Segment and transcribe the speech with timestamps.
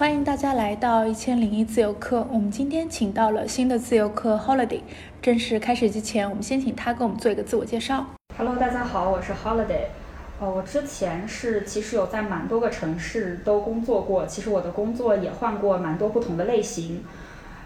[0.00, 2.26] 欢迎大家来到一千零一自由课。
[2.32, 4.80] 我们今天请到了新的自由课 Holiday。
[5.20, 8.06] 正式开始之前，我们先请他给我们做一个自我介绍。
[8.38, 9.88] Hello，大家好，我是 Holiday。
[10.40, 17.04] 呃，我之前是其实有在蛮多个城市都工作过，其实我的工作也换过蛮多不同的类型。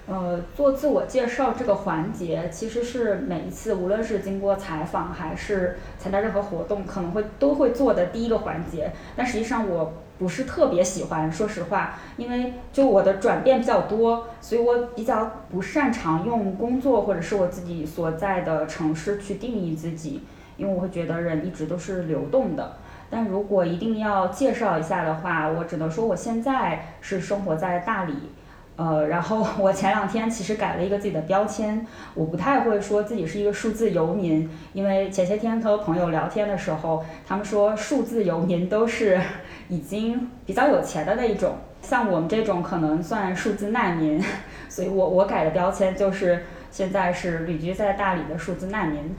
[0.08, 8.90] 呃，做自我介绍这个环节，其实是每一次无论是经过采访还是参加任何活动，可能会都会做的第一个环节。
[9.14, 9.92] 但实际上我。
[10.18, 20.22] 不是特别喜欢，说实话，因为就我的转变比较多，所以我比较不擅长用工作或者是我自己所在的城市去定义自己，
[20.56, 22.76] 因为我会觉得人一直都是流动的。
[23.10, 28.14] 但如果一定要介绍一下的话，我只能说我现在是生活在大理。
[28.76, 39.20] 呃，然后 我前两天其实改了一个自己的标签，我不太会说自己是一个数字游民，因为前些天和朋友聊天的时候，他们说数字游民都是
[39.68, 44.22] 已经比较有钱的那一种，像我们这种可能算数字难民，
[44.68, 49.14] 所以我我改的标签就是现在是旅居在大理的数字难民。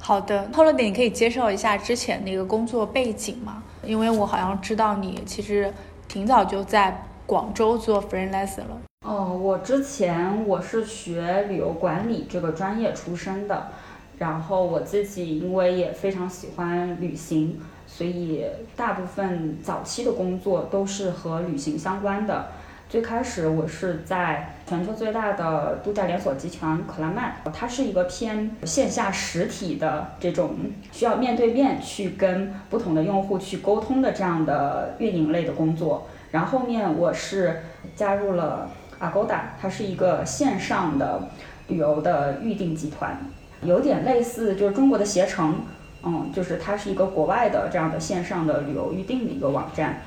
[0.00, 3.62] 好的，Holiday，你可以介绍一下之前那个工作背景吗？
[3.82, 5.72] 因为我好像知道你其实
[6.06, 7.04] 挺早就在。
[7.28, 8.80] 广州做 freelancer 了。
[9.06, 13.68] 哦，我之前我是学旅游管理这个专业出身的，
[14.16, 17.60] 然后我自己因为也非常喜欢旅行，
[17.98, 18.44] 所以
[18.76, 22.46] 大部分早期的工作都是和旅行相关的。
[22.88, 30.50] 最开始我是在全球最大的度假连锁集团克拉曼，它是一个偏线下实体的这种
[30.92, 36.06] 需要面对面去跟不同的用户去沟通的这样的运营类的工作。
[36.30, 37.64] 然后后面我是
[37.96, 38.70] 加入了
[39.00, 41.28] Agoda，它是一个线上的
[41.66, 43.18] 旅游的预订集团，
[43.64, 45.56] 有点类似就是中国的携程，
[46.02, 50.02] 嗯，就是它是一个国外的这样的线上的旅游预订的一个网站。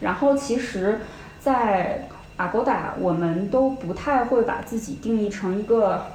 [0.00, 1.00] 然后其实，
[1.40, 2.08] 在
[2.38, 6.06] Agoda，我们都不太会把自己定义成一个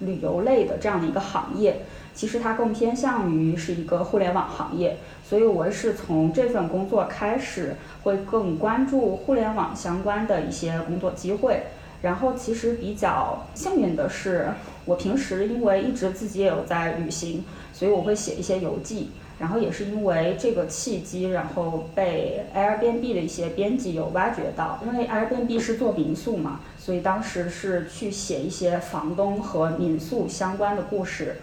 [0.00, 1.82] 旅游类的这样的一个行业，
[2.14, 4.98] 其实它更偏向于是一个互联网行业。
[5.24, 11.62] 所以我是从这份工作开始，会更关注互联网相关的一些工作机会。
[12.02, 14.48] 然后其实比较幸运的是，
[14.84, 17.44] 我平时因为一直自己也有在旅行，
[17.82, 19.10] 所以我会写一些游记。
[19.40, 24.78] 然后也是因为这个契机，然后被 Airbnb 的一些编辑有挖掘到。
[24.86, 31.38] 因为 Airbnb 是做民宿嘛，所以当时是去写一些房东和民宿相关的故事。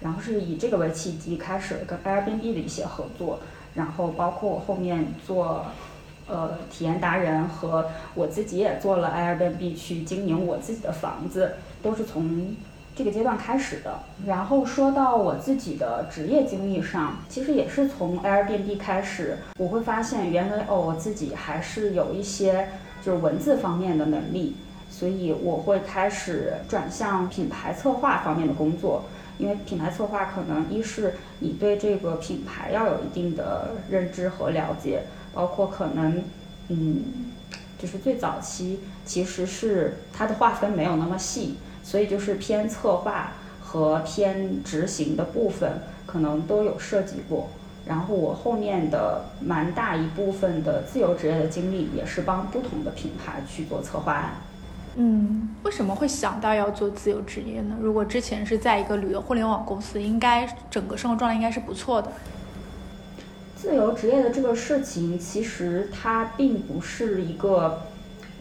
[0.00, 3.40] 然后是以这个为契机，开始了跟 Airbnb 的一些合作，
[3.74, 5.66] 然后包括我后面做，
[6.26, 12.56] 呃，体验达人和我自己也做了 Airbnb 去经营我自己的房子，都是从
[12.94, 14.00] 这个阶段开始的。
[14.26, 22.68] 然后说到我自己的职业经历上，其实也是从 Airbnb 开始，我会发现原来哦，我自己还是有一些
[23.02, 24.56] 就是文字方面的能力，
[24.90, 29.04] 所以我会开始转向品牌策划方面的工作。
[29.38, 36.22] 因为品牌策划可能一是你对这个品牌要有一定的认知和了解，包括可能，
[36.68, 37.02] 嗯，
[37.76, 47.48] 就是最早期其实是它的划分没有那么细，所以就是偏策划和偏执行的部分可能都有涉及过。
[47.84, 54.34] 然后我后面的蛮大一部分的自由职业的经历也是帮不同的品牌去做策划案。
[54.94, 57.76] 嗯，为什么会想到要做自由职业呢？
[57.80, 62.12] 如果之前是在一个旅游互联网公司，应该整个生活状态应该是不错的。
[63.56, 67.82] 自由职业的这个事情，其实它并不是一个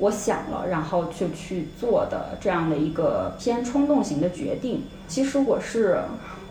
[0.02, 4.82] 我想了然后就去做的这样的一个偏冲动型的决定。
[5.08, 6.00] 其实我是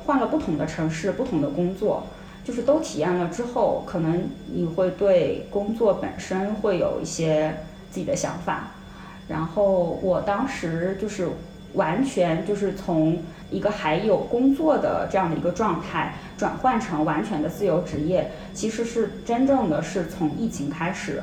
[0.04, 2.06] 换了不同的城市、不同的工作，
[2.44, 4.22] 就是都体验了之后，可能
[4.54, 7.56] 你会对工作本身会有一些
[7.90, 8.68] 自己的想法。
[9.26, 11.28] 然后我当时就是
[11.74, 13.18] 完全就是从
[13.50, 21.20] 一个还有工作的这样的一个状态，转换成完全的自由职业，其实是真正的是从疫情开始，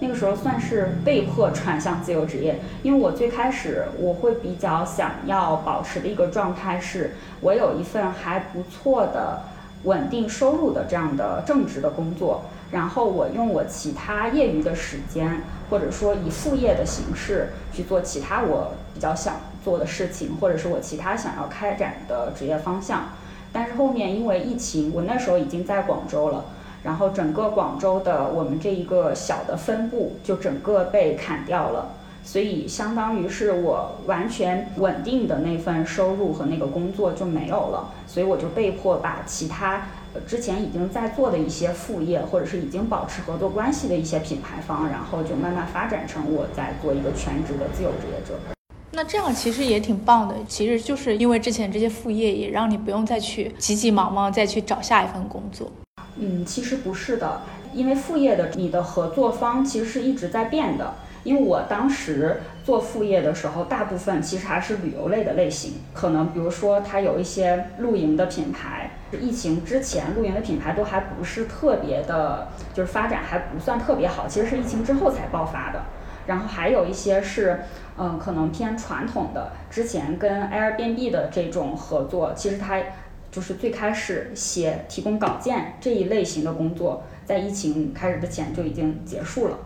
[0.00, 9.42] 那个时候算是被迫转向自由职业，因为我最开始我会比较想要保持的一个状态是，我有一份还不错的
[9.84, 12.42] 稳定收入的这样的正职的工作。
[12.70, 15.40] 然后我用我其他业余的时间，
[15.70, 23.08] 或者说以副业的形式去做其他我比较想做的事情，或者是我其他想要开展的职业方向。
[23.50, 26.44] 但是后面因为疫情，我那时候已经在广州了，
[26.88, 31.92] 然后整个广州的我们这一个小的分部就整个被砍掉了，
[32.24, 39.88] 所以相当于是我完全稳定的那份收入和那个工作就没有了，所以我就被迫把其他
[40.26, 48.32] 之前已经在做的一些副业，或者是已经保持合作关系的一些品牌方，然后就慢慢发展成我在做一个全职的自由职业者。
[48.92, 55.70] 那这样其实也挺棒的，其实就是因为之前这些副业也让你不用再去急急忙忙再去找下一份工作。
[56.20, 57.42] 嗯，其实不是的，
[57.72, 60.94] 因为副业的你的合作方其实是一直在变的。
[61.24, 75.82] 因为我当时做副业的时候，大部分其实还是旅游类的类型，可能比如说它有一些露营的品牌，疫情之前露营的品牌都还不是特别的，就是发展还不算特别好，其实是疫情之后才爆发的。
[76.26, 77.64] 然后还有一些是，
[77.98, 82.78] 嗯，可能偏传统的，之前跟 Airbnb 的这种合作，其实它
[83.30, 89.58] 就是最开始写提供稿件这一类型的工作，在疫情开始之前就已经结束了。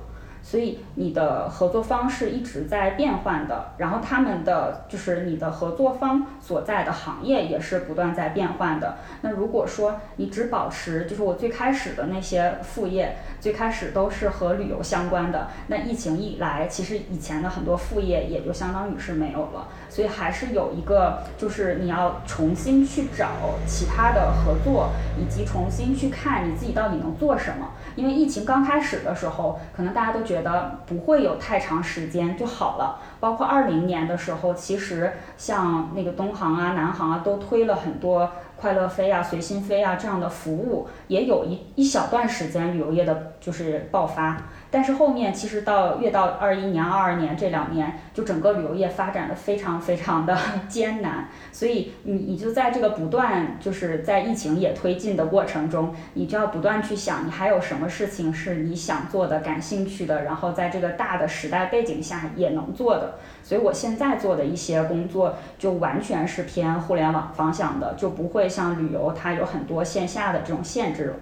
[0.45, 8.99] 所以你的合作方是一直在变换的，然后他们的就是你的合作方所在的行业也是不断在变换的。
[9.21, 19.69] 那如果说你只保持就是我最开始的那些副业，最开始都是和旅游相关的，那疫情一来，其实以前的很多副业也就相当于是没有了。
[19.93, 23.29] 所以还是有一个，就是你要重新去找
[23.67, 24.89] 其他的合作，
[25.21, 27.73] 以及重新去看你自己到底能做什么。
[27.95, 33.01] 因为疫情刚开始的时候，可能大家都觉得不会有太长时间就好了。
[33.21, 38.31] 包括二零年的时候，其实像那个东航啊、南航啊，都推了很多
[38.63, 44.41] 快乐飞啊、随心飞啊这样的服务，也有一一小段时间旅游业的就是爆发。
[44.71, 50.39] 但是后面其实到越到二一年、二二年这两年，就整个旅游业发展的非常非常的
[50.69, 63.17] 艰难，所以你你就在这个不断就是在疫情也推进的过程中，你就要不断去想，你还有什么事情是你想做的、感兴趣的，然后在这个大的时代背景下也能做的。
[63.43, 71.15] 所以我现在做的一些工作就完全是偏互联网方向的，就不会像旅游它有很多线下的这种限制。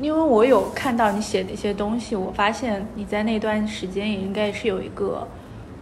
[0.00, 5.26] 因为我有看到你写的一些东西，我发现你在那段时间也应该是有一个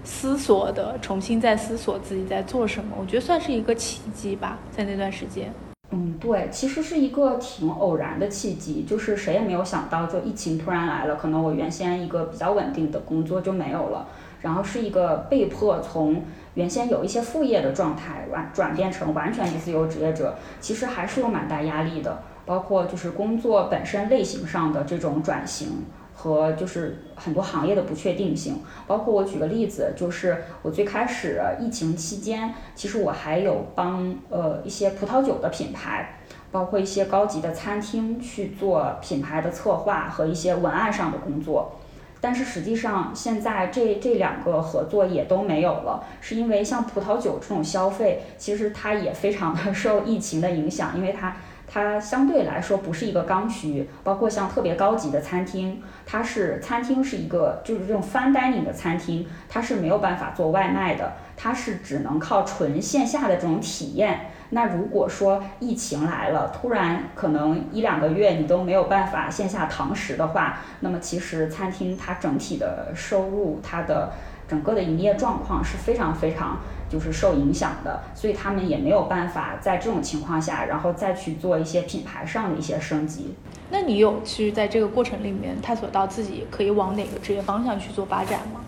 [0.04, 2.96] 思索的，重新在思索自己在做什么。
[2.98, 5.52] 我觉得算是一个契机吧，在那段时间。
[5.90, 14.08] 嗯，对，其实是一个挺偶然的契机，就是谁也没有想到，就疫情突然来了，可能我原先一个比较稳定的工作就没有了，
[14.42, 16.24] 然后是一个被迫从
[16.54, 22.22] 原先有一些副业的状态完转变成完全的自由职业者，其实还是有蛮大压力的。
[22.46, 25.84] 包括就是工作本身类型上的这种转型
[26.14, 36.20] 和就是很多行业的不确定性，包括我举个例子，就是我最开始疫情期间，其实我还有帮呃一些葡萄酒的品牌，
[36.52, 41.80] 包括一些高级的餐厅去做品牌的策划和一些文案上的工作，
[42.26, 51.36] 但是实际上现在这这两个合作也都没有了，是因为像葡萄酒这种消费，其实它也非常的 受疫情的影响，因为它。
[51.68, 64.30] 它相对来说不是一个刚需，包括像特别高级的餐厅，它是餐厅是一个就是这种 fine dining 的餐厅，它是没有办法做外卖的，它是只能靠纯线下的这种体验。
[64.50, 74.12] 那如果说疫情来了，突然可能一两个月你都没有办法线下堂食的话，那么其实餐厅它整体的收入，它的
[74.48, 76.58] 整个的营业状况是非常非常。
[76.88, 83.34] 就是受影响的，所以他们也没有办法在这种情况下，然后再去做一些品牌上的一些升级。
[83.70, 88.60] 那你有去在这个过程里面探索到自己可以往哪个职业方向去做发展吗？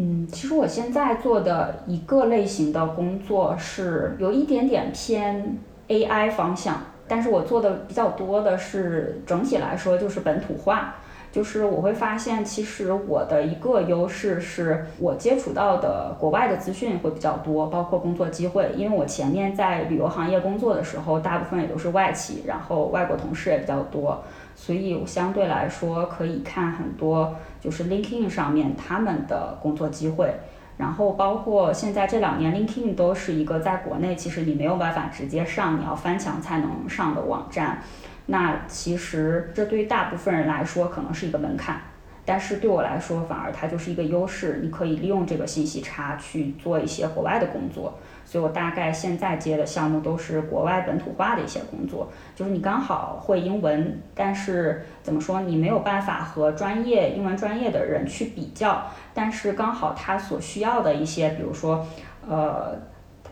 [0.00, 10.94] 嗯，其实我现在做的一个类型的工作是有一点点偏 AI 方向，但是我做的比较多的是整体来说就是本土化。
[11.30, 18.70] 就是我会发现，其实我的一个优势是我接触到的国外的资讯会比较多，包括工作机会。
[18.76, 24.22] 因为我前面在旅游行业工作的时候，大部分也都是外企，然后外国同事也比较多，
[24.60, 30.34] 所以相对来说可以看很多就是 LinkedIn 上面他们的工作机会。
[30.76, 37.82] 然后包括现在这两年 LinkedIn 都是一个在国内其实你没有办法直接上，你要翻墙才能上的网站。
[38.26, 41.80] 那其实这对于大部分人来说可能是一个门槛，
[42.24, 44.60] 但是对我来说反而它就是一个优势。
[44.62, 52.12] 你可以利用这个信息差去做一些国外的工作，所以我大概现在接的项目都是国外本土化的一些工作。
[52.36, 58.82] 就是你刚好会英文，但是怎么说你没有办法和专业英文专业的人去比较，
[59.14, 61.86] 但是刚好他所需要的一些，比如说
[62.28, 62.76] 呃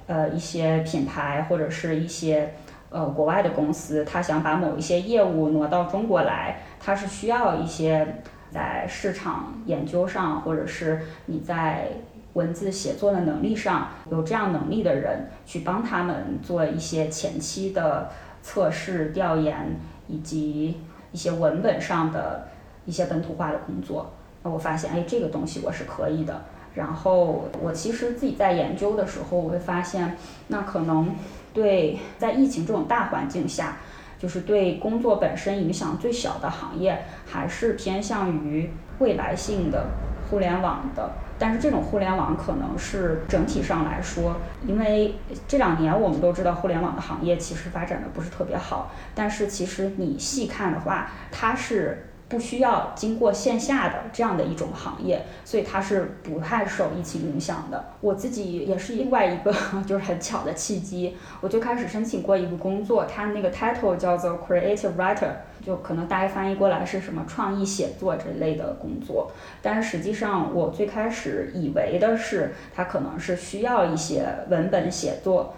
[0.07, 2.51] 呃一些品牌或者是一些。
[2.89, 8.07] 呃，国外的公司，他想把某一些业务挪到中国来，他是需要一些
[8.49, 11.89] 在市场研究上，或者是你在
[12.37, 18.11] 文字写作的能力上有这样能力的人，去帮他们做一些前期的
[18.43, 20.77] 测试、调研，以及
[21.13, 22.47] 一些文本上的
[22.85, 24.13] 一些本土化的工作。
[24.43, 26.45] 那我发现，哎，这个东西我是可以的。
[26.75, 31.17] 然后我其实自己在研究的时候，我会发现，那可能
[31.55, 33.79] 对在疫情这种大环境下，
[34.19, 39.87] 就是对工作本身影响最小的行业，还是偏向于未来性的
[40.29, 41.11] 互联网的。
[41.39, 45.17] 但是这种互联网可能是整体上来说，因为
[45.47, 52.09] 这两年我们都知道互联网的行业其实发展的不是特别好，但是其实你细看的话，它是。
[52.29, 57.93] 不需要经过线下的这样的一种行业，所以它是不太受疫情影响的。
[58.01, 59.55] 我自己也是另外一个
[59.87, 65.31] 就是很巧的契机，我就开始申请过一个工作，它那个 title 叫做 creative writer，
[65.67, 69.33] 就可能大家翻译过来是什么创意写作这类的工作。
[69.61, 75.55] 但是实际上我最开始以为的是，它可能是需要一些文本写作。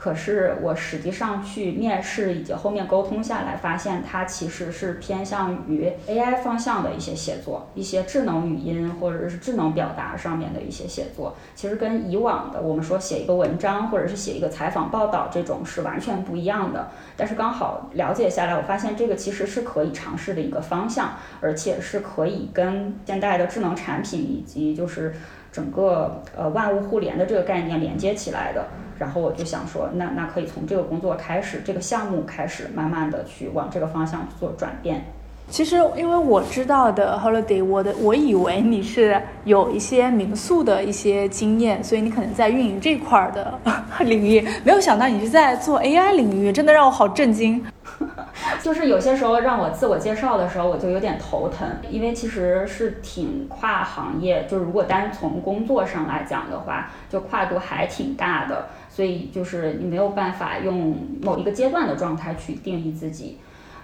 [0.00, 16.90] 可是我实际上去面试以及后面沟通下来，发现它其实是偏向于 AI 方向的一些写作，一些智能语音或者是智能表达上面的一些写作，其实跟以往的我们说写一个文章或者是写一个采访报道这种是完全不一样的。
[17.16, 25.12] 但是刚好了解下来，我发现这个其实是可以尝试的一个方向，而且是可以跟现代的智能产品以及就是
[25.50, 28.64] 整个呃万物互联的这个概念连接起来的。
[28.98, 35.04] 然后我就想说，那那可以从这个工作开始，这个项目开始，慢慢的去往这个方向做转变。
[35.50, 43.58] 其实，因为我知道的 Holiday，我的我以为你是有一些民宿的一些经验，所以你可能在运营这块的
[44.04, 47.64] 领域，没有想到你是在做 AI 领域，真的让我好震惊。
[48.62, 58.68] 就是有些时候让我自我介绍的时候，我就有点头疼，因为其实是挺跨行业，就是如果单从工作上来讲的话，就跨度还挺大的。
[58.98, 63.38] 所以就是你没有办法用某一个阶段的状态去定义自己。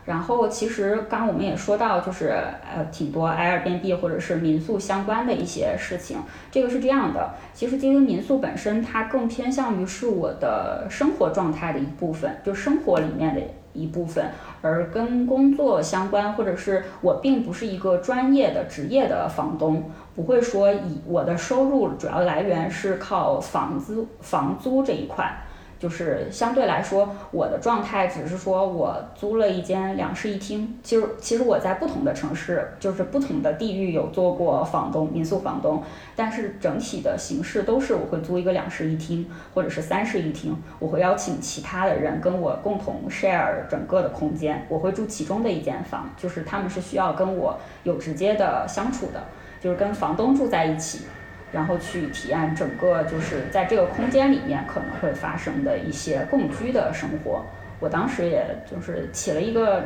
[0.06, 2.34] 然后其实刚刚我们也说到，就是
[2.74, 6.18] 呃挺多 Airbnb 或者是民宿相关的一些事情。
[6.50, 13.40] 这个是这样的，其实经营民宿本身它更偏向于是我的生活状态的一部分，就生活里面的
[13.72, 14.32] 一部分。
[14.60, 25.36] 而跟工作相关，或者是我并不是一个专业的职业的房东，不会说以我的收入主要来源是靠房租房租这一块。
[25.76, 30.78] 就是相对来说，我的状态只是说我租了一间两室一厅。
[30.82, 35.82] 其实，其实我在不同的城市，就是不同的地域有做过房东、民宿房东，
[36.16, 40.56] 但是整体的形式都是我会租一个两室一厅，或者是三室一厅。
[40.78, 49.22] 我会邀请其他的人跟我共同 share 整个的空间，我会住其中的一间房，就是他们是需要跟我有直接的相处的，
[49.64, 51.06] 就是跟房东住在一起。
[51.50, 57.44] 然后去体验整个就是在这个空间里面可能会发生的一些共居的生活。
[57.78, 59.84] 我当时也就是起了一个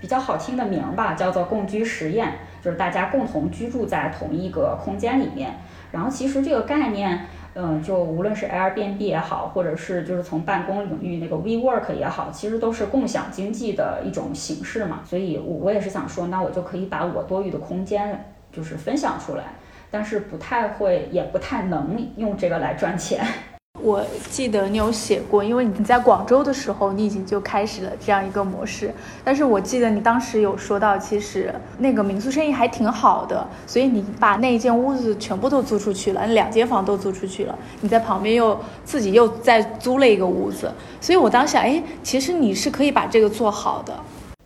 [0.00, 2.32] 比较好听的名儿吧，叫做共居实验，
[2.62, 5.52] 就是大家共同居住在同一个空间里面。
[5.92, 15.00] 然后其实这个概念，嗯，就无论是 Airbnb 也好，或者是就是从办公领域那个 WeWork 也好，其实都是共享经济的一种形式嘛。
[15.04, 19.44] 所以，我我也是想说，那我就可以把我多余的空间就是分享出来。
[19.90, 23.26] 但是不太会，也不太能用这个来赚钱。
[23.82, 28.92] 我记得你有写过，因为你在广州的时候，你已经就开始了这样一个模式。
[29.24, 37.58] 但是我记得你当时有说到，其实那个民宿生意还挺好的，所以你把那一间屋子全部都租出去了，两间房都租出去了。
[37.80, 43.98] 你在旁边又自己又再租了一个屋子，所以我当时想，哎，其实你是可以把这个做好的。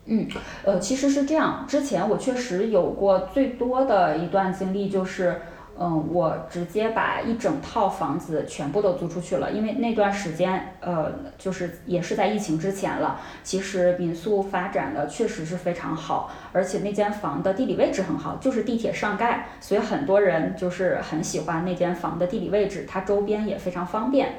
[0.06, 0.28] 嗯，
[0.64, 1.64] 呃，其实是这样。
[1.66, 5.40] 之前我确实有过最多的一段经历，就是，
[5.78, 9.50] 嗯，我直接把一整套房子全部都租出去了。
[9.50, 13.18] 因为那段时间，呃，就是也是在疫情之前了。
[13.42, 24.34] 其实民宿发展的确实是非常好，而且那间房的地理位置很好，就是地铁上盖，所以很多人就是很喜欢那间房的地理位置，它周边也非常方便。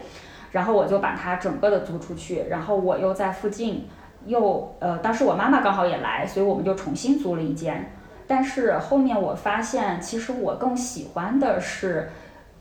[0.51, 3.87] 然后我就把它整个的租出去，然后我又在附近。
[4.25, 7.91] 又呃，当时我妈妈刚好也来，所以我们就重新租了一间。
[8.27, 12.09] 但是后面我发现，其实我更喜欢的是，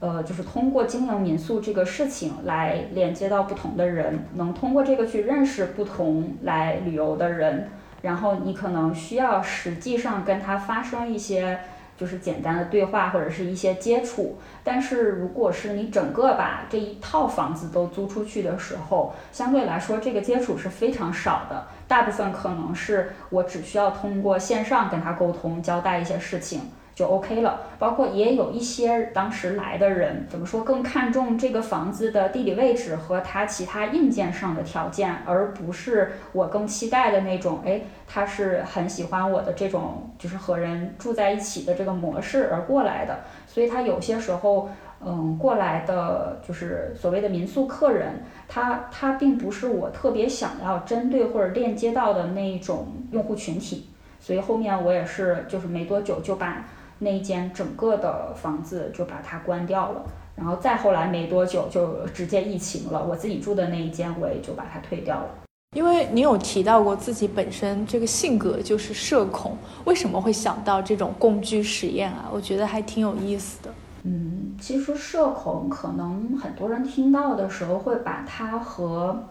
[0.00, 7.68] 呃，就是通过经营民宿这个事情来连接到不同的人，能通过这个去认识不同来旅游的人。
[8.02, 11.58] 然后你可能需要实际上跟他发生一些。
[11.96, 26.62] 就是简单的对话或者是一些接触，但是如果是你整个把这一套房子都租出去的时候，相对来说这个接触是非常少的，大部分可能是我只需要通过线上跟他沟通，交代一些事情，
[26.94, 27.60] 就 OK 了。
[27.78, 43.20] 包括也有一些当时来的人，怎么说更看重这个房子的地理位置和它其他硬件上的条件，而不是我更期待的那种，哎，他是很喜欢我的这种就是和人住在一起的这个模式而过来的。
[43.46, 44.68] 所以他有些时候，
[45.04, 53.90] 嗯，过来的就是所谓的民宿客人，他他并不是我特别想要针对或者链接到的那一种用户群体。
[54.18, 56.64] 所以后面我也是，就是没多久就把
[56.98, 60.02] 那一间整个的房子就把它关掉了，
[60.36, 65.28] 然后再后来没多久就直接疫情了，我自己住的那一间我也就把它退掉了。
[65.76, 72.30] 因为你有提到过自己本身这个性格就是社恐，为什么会想到这种共居实验啊？
[72.32, 73.70] 我觉得还挺有意思的。
[74.04, 79.24] 嗯，其实社恐可能很多人听到的时候会把它和，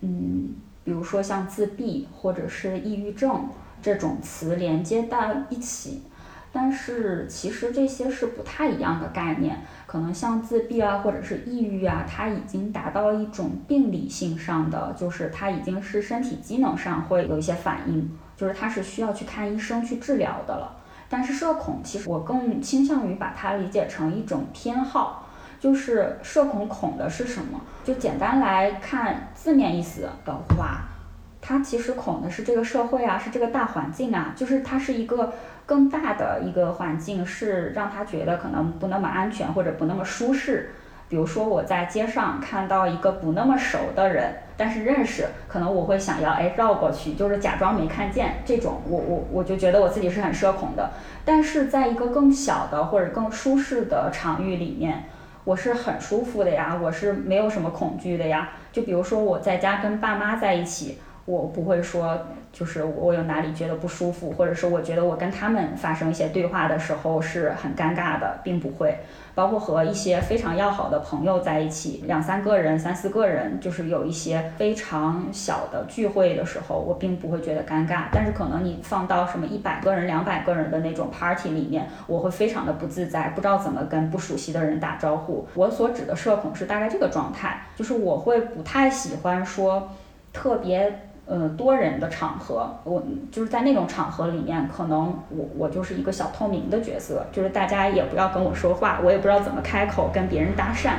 [0.00, 3.48] 嗯，比如说像自闭或者是抑郁症。
[3.82, 6.02] 这种词连接到一起，
[6.52, 9.60] 但是其实这些是不太一样的概念。
[9.86, 20.76] 可能像自闭啊，或者是抑郁啊，它已经达到一种病理性上的，就是它已经是身体机能上会有一些反应，就是它是需要去看医生去治疗的了。
[21.08, 25.26] 但是社恐，其实我更倾向于把它理解成一种偏好，
[25.58, 27.60] 就是社恐恐的是什么？
[27.82, 30.82] 就简单来看字面意思的话。
[31.42, 35.32] 它其实恐的是这个社会啊，是这个大环境啊，就是它是一个
[35.70, 40.70] 更大的一个环境，是让他觉得可能不那么安全或者不那么舒适。
[41.08, 48.42] 比如说我在街上看到一个不那么熟的人，但是认识，可能我会想要哎绕过去，就是假装没看见。
[48.44, 50.90] 这种我我我就觉得我自己是很社恐的。
[51.24, 55.04] 但是在一个更小的或者更舒适的场域里面，
[55.44, 58.50] 我是很舒服的呀，我是没有什么恐惧的呀。
[58.72, 60.98] 就比如说我在家跟爸妈在一起。
[61.30, 62.18] 我不会说，
[62.52, 68.96] 就是我有哪里觉得不舒服，或者是我觉得我跟他们发生一些对话的时候是很尴尬的，并不会。
[69.32, 78.06] 包括和一些非常要好的朋友在一起，两三个人、三四个人，就是有一些非常小的聚会的时候，我并不会觉得尴尬。
[78.12, 85.46] 但是可能你放到什么一百个人、两百个人的那种 party 里面，我会非常的不自在，不知道怎么跟不熟悉的人打招呼。
[85.54, 89.88] 我所指的社恐是大概这个状态，就是我会不太喜欢说
[90.32, 90.92] 特别。
[91.30, 100.94] 呃，多人的场合，我就是在那种场合里面，可能我我就是一个小透明的角色，就是大家也不要跟我说话，我也不知道怎么开口跟别人搭讪，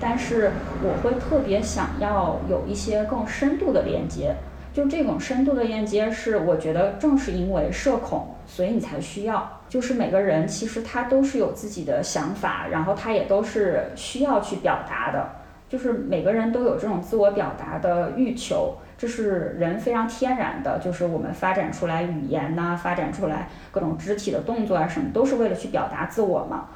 [0.00, 4.34] 但是我会特别想要有一些更深度的连接，
[4.72, 15.28] 就这种深度的链接是我觉得正是因为社恐，所以你才需要，就是每个人其实他都是有自己的想法，然后他也都是需要去表达的，
[15.68, 18.74] 就是每个人都有这种自我表达的欲求。
[19.04, 26.68] 这是人非常天然的，就是我们发展出来语言呐，发展出来各种肢体的动作啊，什么都是为了去表达自我嘛。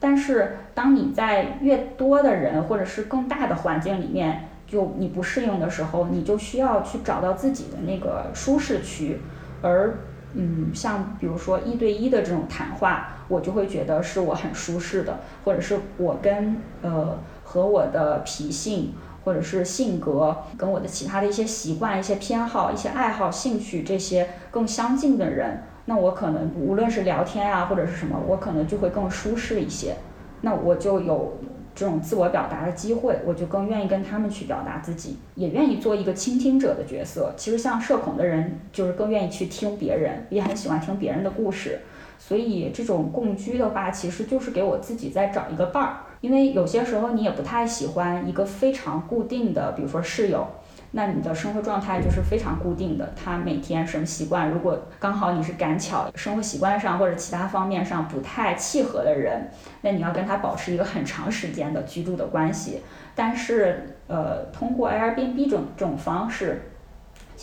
[0.00, 9.20] 但是当你在越多的人或者是更大的环境里面，就你不适应的时候，你就需要去找到自己的那个舒适区。
[9.60, 9.98] 而
[10.32, 18.94] 嗯，像比如说一对一的这种谈话，我就会觉得是我很舒适的，或者是我跟呃和我的脾性。
[19.24, 29.96] 或者是性格跟我的其他的一些习惯、一些偏好、一些爱好、兴趣这些更相近的人，那我可能无论是聊天啊，或者是什么，我可能就会更舒适一些。
[30.42, 31.38] 那我就有
[31.74, 37.32] 这种自我表达的机会，我就更愿意跟他们去表达自己，也愿意做一个倾听者的角色。
[37.36, 41.80] 其实像社恐的人，就是更愿意去听别人，也很喜欢听别人的故事。
[42.18, 45.96] 所以这种共居的话，其实就是给我自己在找一个伴儿。
[46.24, 50.46] 因为有些时候你也不太喜欢一个非常固定的，比如说室友，
[50.92, 53.12] 那你的生活状态就是非常固定的。
[53.14, 59.50] 他每天什么习惯，如果刚好你是赶巧生活习惯上或者其他方面上不太契合的人，
[59.82, 62.80] 那你要跟他保持一个很长时间的居住的关系。
[63.14, 66.70] 但是，呃，通过 Airbnb 这种这种方式。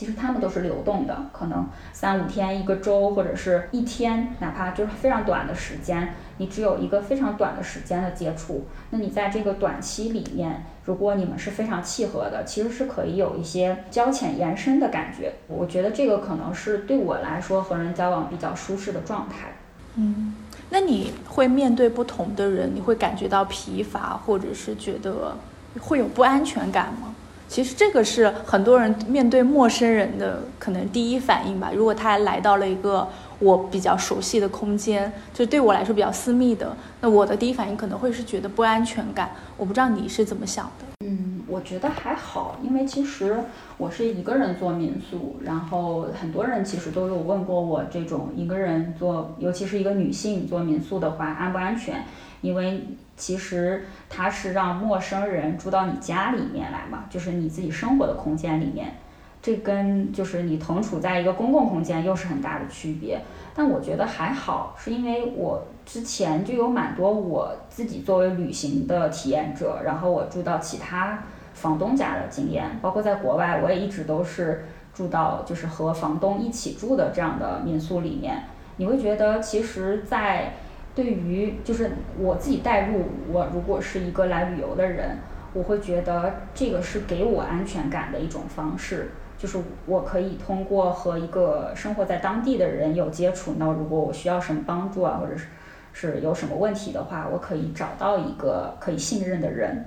[0.02, 15.34] 其实他们都是流动的，可能三五天、一个周或者是一天，哪怕就是非常短的时间，你只有一个非常短的时间的接触，那你在这个短期里面，如果你们是非常契合的，其实是可以有一些交浅言深的感觉。
[15.48, 19.54] 我觉得这个可能是对我来说和人交往比较舒适的状态。
[19.98, 20.34] 嗯，
[20.72, 25.38] 那你会面对不同的人，你会感觉到疲乏，或者是觉得
[25.80, 27.14] 会有不安全感吗？
[27.52, 31.70] 其实这个是很多人面对陌生人的可能第一反应吧。
[31.76, 33.06] 如果他来到了一个
[33.40, 39.32] 我比较熟悉的空间，就对我来说比较私密的，那我的第一反应可能会是觉得不安全感。
[39.58, 40.86] 我不知道你是怎么想的。
[41.06, 43.38] 嗯，我觉得还好，因为其实
[43.78, 52.06] 我是一个人做民宿，然后很多人其实都有问过我，这种一个人做，尤其是一个女性做民宿的话，安不安全？
[52.40, 52.88] 因为
[53.22, 58.96] 其实它是让陌生人住到你家里面来嘛，就是你自己生活的空间里面，
[59.44, 63.22] 这跟就是你同处在一个公共空间又是很大的区别。
[63.54, 71.20] 但我觉得还好，是因为我之前就有蛮多我自己作为旅行的体验者，然后我住到其他
[71.54, 78.46] 房东家的经验，包括在国外，我也一直都是住到就是和房东一起住的这样的民宿里面。
[78.78, 80.54] 你会觉得，其实，在
[80.94, 85.18] 对于就是我自己带入，我如果是一个来旅游的人，
[85.54, 89.12] 我会觉得这个是给我安全感的一种方式。
[89.38, 95.48] 就是我可以通过和一个生活在当地的人有接触，那如果我需要什么帮助啊，或者是
[95.94, 99.84] 是有什么问题的话，我可以找到一个可以信任的人，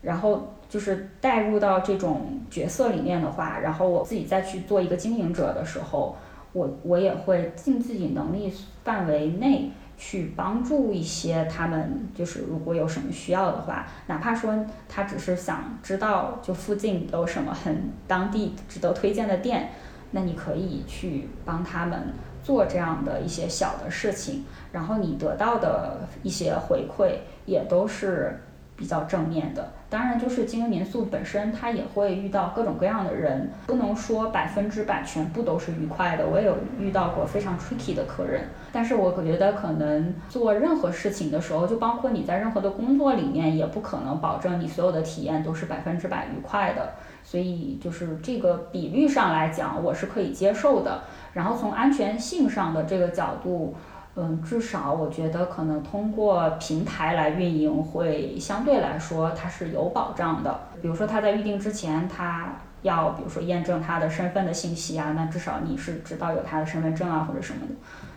[0.00, 6.16] 然后就是带入到这种角色里面的话，然后我自己再去做一个经营者的时候，
[6.54, 8.50] 我我也会尽自己能力
[8.84, 9.70] 范围内。
[9.98, 19.70] 去帮助一些他们，就是如果有什么需要的话，哪怕说他只是想知道就附近有什么很当地值得推荐的店，
[20.12, 28.40] 那你可以去帮他们做这样的一些小的事情，然后你得到的一些回馈也都是。
[28.78, 36.26] 比较正面的，当然就是经营民宿本身，它也会遇到各种各样的人，不能说百分之百全部都是愉快的。
[36.26, 46.92] 我也有遇到过非常 tricky 的客人，但是我觉得可能做任何事情的时候，就包括你在任何的工作里面，也不可能保证你所有的体验都是百分之百愉快的。
[47.24, 51.02] 所以就是这个比率上来讲，我是可以接受的。
[51.32, 53.74] 然后从安全性上的这个角度。
[54.20, 60.58] 嗯，至少我觉得可能通过平台来运营会相对来说它是有保障的。
[60.82, 62.48] 比如说他在预定之前，他
[62.82, 67.74] 要比如说验证他的身份的信息啊，那至少你是知道有他的身份证啊或者什么的，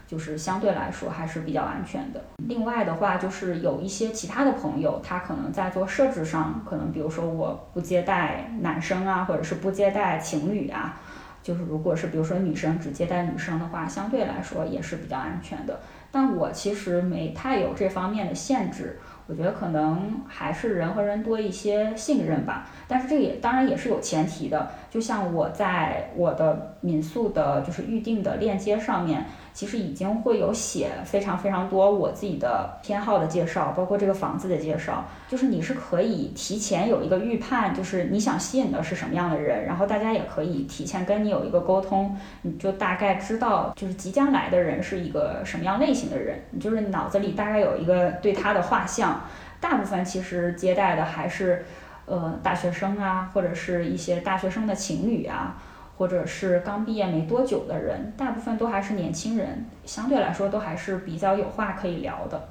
[0.07, 2.19] 就是相对来说还是比较安全的。
[2.47, 10.99] 另外的话，就是有一些其他的朋友，他可能在做设置上，可能比如说我不接待男生啊，或者是不接待情侣啊。
[11.43, 15.79] 就是如果是比如说女生只接待女生的话，相对来说也是比较安全的。
[16.11, 22.67] 但我其实没太有这方面的限制，我觉得可能还是人和人多一些信任吧。
[22.87, 29.25] 但是这也当然也是有前提的，就像我在我的民宿的就是预定的链接上面。
[29.53, 49.19] 其实已经会有写非常非常多我自己的偏好的介绍，包括这个房子的介绍，就是你是可以提前有一个预判，就是你想吸引的是什么样的人，然后大家也可以提前跟你有一个沟通，你就大概知道就是即将来的人是一个什么样类型的人，你就是脑子里大概有一个对他的画像。
[49.59, 51.63] 大部分其实接待的还是
[52.05, 55.57] 呃大学生啊，或者是一些大学生的情侣啊。
[55.97, 62.41] 或者是刚毕业没多久的人，大部分都还是年轻人，相对来说都还是比较有话可以聊的。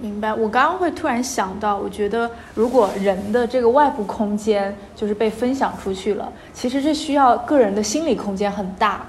[0.00, 0.32] 明白。
[0.32, 9.04] 我刚刚会突然想到，我觉得如果人的这个外部空间就是被分享出去了，其实这需要个人的心理空间很大。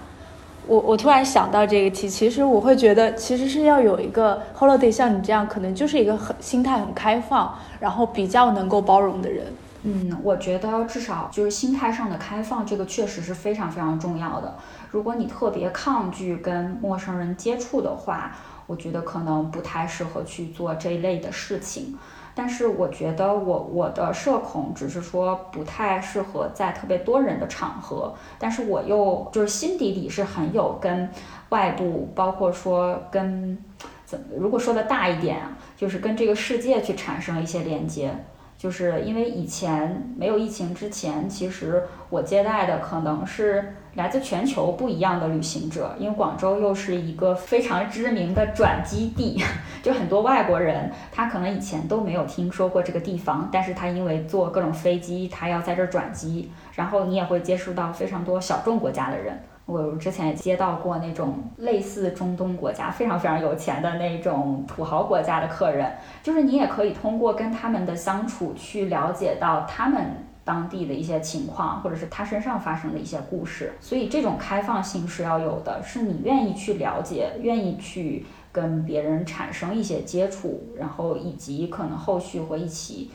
[0.65, 9.45] 我我突然想到这个题，其实我会觉得其实是要有一个 holiday 像你这样，可能就是一个很心态很开放，然后比较能够包容的人。
[9.83, 14.55] 嗯，我觉得至少就是心态上的开放，这个确实是非常非常重要的。
[14.91, 18.35] 如果你特别抗拒跟陌生人接触的话，
[18.67, 21.97] 我觉得可能不太适合去做这一类的事情。
[22.33, 31.09] 但是我觉得我我的社恐只是说不太适合在特别多人的场合，但是我又就是心底里是很有跟
[31.49, 33.57] 外部，包括说跟
[34.05, 35.41] 怎么如果说的大一点，
[35.75, 38.13] 就是跟这个世界去产生一些连接。
[38.61, 49.43] 就是因为以前没有疫情之前，其实我接待的可能是来自全球不一样的旅行者，因为广州又是一个非常知名的转机地，
[49.81, 59.41] 就很多外国人他可能以前都没有听说过这个地方，但是他因为坐各种飞机，他要在这儿转机，然后你也会接触到非常多小众国家的人。
[59.71, 65.89] 我之前也接到过那种类似中东国家非常非常有钱的那种土豪国家的客人，
[66.21, 73.73] 就是你也可以通过跟他们的相处去了解到他们当地的一些情况，或者是他身上发生的一些故事。
[73.79, 83.09] 所以这种开放性是要有的，是你愿意去了解，愿意去跟别人产生一些接触，然后以及可能后续会一起。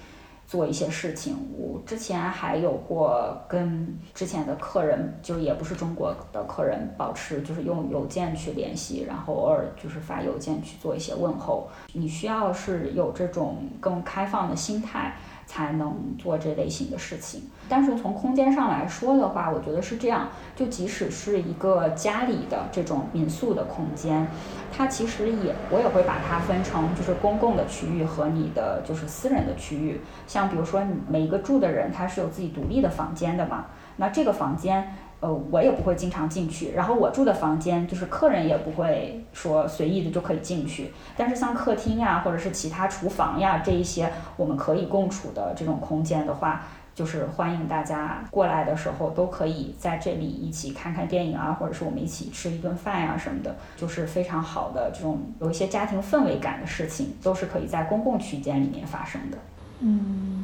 [0.46, 11.68] 做一些事情，我之前还有过跟之前的客人，就也不是中国的客人，保持就是用邮件去联系，然后偶尔就是发邮件去做一些问候。
[11.92, 17.44] 你需要是有这种更开放的心态，才能做这类型的事情。
[17.68, 24.28] 但是从空间上来说的话，我觉得是这样，就即使是一个家里的这种民宿的空间，
[24.70, 30.00] 它其实也我也会把它分成就是公共的区域和你的就是私人的区域。
[30.26, 34.94] 像比如说你每一个住的人他是有自己独立的房间的嘛，那这个房间。
[35.26, 40.92] 呃，我也不会经常进去，然后我住的房间就是客人也不会说随意的就可以进去。
[41.16, 46.62] 但是像客厅呀，或者是其他厨房呀这一些我们可以共处的这种空间的话，
[46.94, 59.36] 就是欢迎大家过来的时候都可以在这里一起看看电影啊，或者是我们一起吃一顿饭呀什么的，就是非常好的这种有一些家庭氛围感的事情，都是可以在公共区间里面发生的。
[59.80, 59.88] 嗯，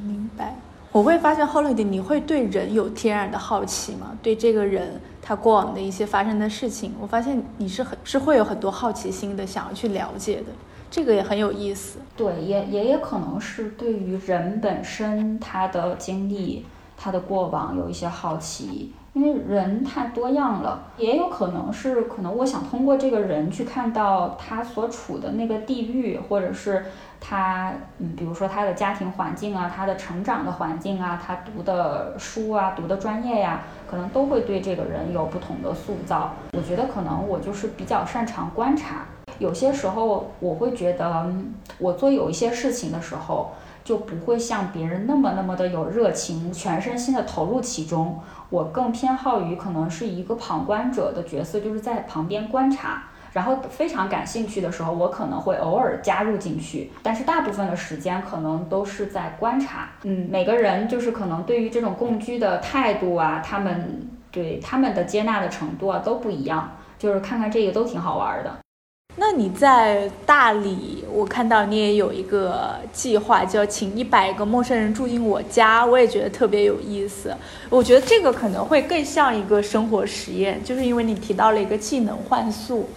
[0.04, 0.56] 明白。
[0.92, 4.16] 我会发现后了点，你会对人有天然的好奇吗？
[4.22, 10.52] 对这个人他过往的一些发生的事情，我发现你是很是会有很多好奇心的，想要去了解的，
[10.90, 11.98] 这个也很有意思。
[12.14, 18.92] 对，也也也可能是对于人本身他的经历、他的过往有一些好奇。
[19.14, 26.86] 因为人太多样了，也有可能是可能我想通过这个人去看到他所处的那个地域，或者是
[27.24, 36.32] 他，嗯，比如说他的家庭环境啊，他的成长的环境啊，他读的书啊，读的专业呀，可能都会对这个人有不同的塑造。
[36.52, 39.06] 我觉得可能我就是比较擅长观察，
[39.38, 41.32] 有些时候我会觉得
[41.78, 43.52] 我做有一些事情的时候。
[43.84, 48.20] 就不会像别人那么那么的有热情，全身心的投入其中。
[48.48, 56.90] 我更偏好于可能是一个旁观者的角色，就是在旁边观察，然后非常感兴趣的时候，我可能会偶尔加入进去。
[57.02, 59.90] 但是大部分的时间可能都是在观察。
[60.02, 66.70] 嗯，每个人就是可能对于这种共居的态度啊，他们对他们的接纳的程度啊都不一样。
[66.98, 68.58] 就是看看这个都挺好玩的。
[69.16, 77.36] 那你在大理，我看到你也有一个计划，叫请一百个陌生人住进我家，我也觉得特别有意思。
[77.68, 82.88] 我觉得这个可能会更像一个生活实验，就是因为你提到了一个技能换宿，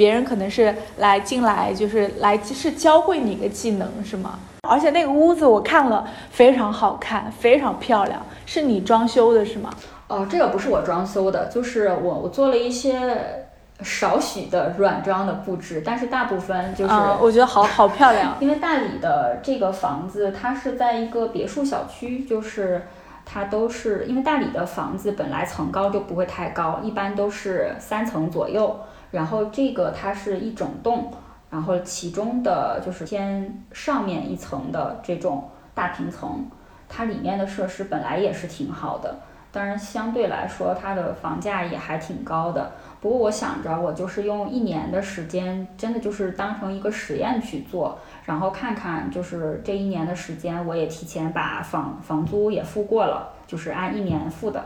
[0.00, 4.38] 别人可能是来进来就是来是教会你一个技能，是吗？
[4.66, 9.68] 而且那个屋子我看了非常好看，非常漂亮，是你装修的是吗？
[10.08, 13.46] 哦，这个不是我装修的，就是我我做了一些。
[13.82, 18.36] 少许的软装的布置，但是大部分就是，我觉得好好漂亮。
[18.40, 22.86] 因为大理的这个房子，它是在一个别墅小区，就是
[23.24, 28.78] 它都是因为大理的房子本来层高就不会太高，一般都是三层左右。
[29.10, 31.12] 然后这个它是一整栋，
[31.50, 36.46] 然后其中的就是偏上面一层的这种大平层，
[36.88, 39.16] 它里面的设施本来也是挺好的，
[39.50, 42.70] 当然相对来说它的房价也还挺高的。
[43.00, 54.62] 不过我想着，我就是用一年的时间，真的就是当成一个实验去做，然后看看，就是这一年的时间，我也提前把房房租也付过了，就是按一年付的。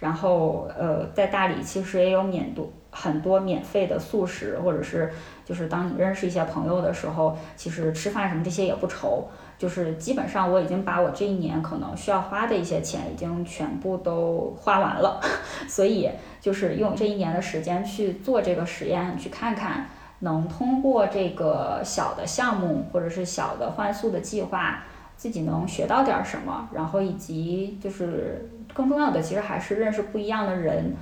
[0.00, 5.12] 然后，呃，在大理其实也有免多很多免费的素食，或者是
[5.44, 9.28] 就是当你认识一些朋友的时候，其实吃饭什么这些也不愁。
[9.56, 15.20] 就是基本上我已经把我这一年可能需要花的一些钱已经全部都花完了，
[15.68, 19.86] 所以就是用这一年的时间去做这个实验，去看看
[20.20, 24.82] 能通过这个小的项目或者是小的换宿的计划，
[25.16, 30.94] 自己能学到点什么，然后以及就是更重要的，其实还是认识不一样的人。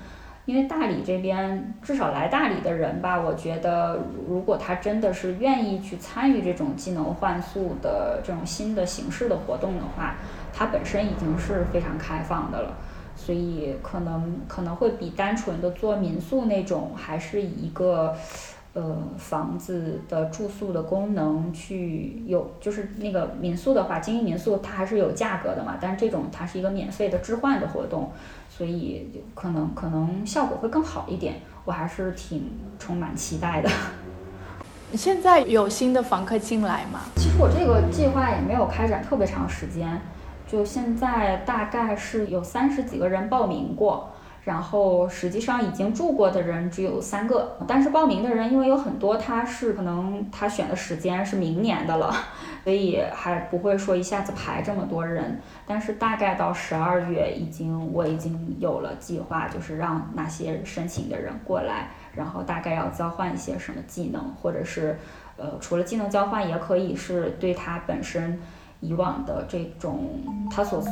[0.44, 10.16] 因为大理这边，至少来大理的人吧，我觉得如果他真的是愿意去参与这种技能换宿的这种新的形式的活动的话，
[10.52, 12.74] 它本身已经是非常开放的了，
[13.14, 18.12] 所以可能可能会比单纯的做民宿那种，还是以一个
[18.74, 28.10] 呃房子的住宿的功能去有，就是那个民宿的话，经营民宿它还是有价格的嘛，但这种它是一个免费的置换的活动。
[28.54, 33.70] 所以可能可能效果会更好一点，我还是挺充满期待的。
[34.94, 37.00] 现在有新的房客进来吗？
[37.16, 40.00] 其实我这个计划也没有开展特别长时间，
[40.46, 44.10] 就现在大概是有三十几个人报名过。
[44.44, 52.12] 然后实际上已经住过的人只有三个，但是报名的人因为有很多，他是可能他选的时间是明年的了，
[52.64, 55.40] 所以还不会说一下子排这么多人。
[55.66, 64.98] 但是大概到十二月，已经我已经有了计划，就是让那些申请的人过来，然后大概要交换一些什么技能，或者是
[65.36, 68.40] 呃除了技能交换，也可以是对他本身
[68.80, 70.08] 以往的这种
[70.50, 70.82] 他所。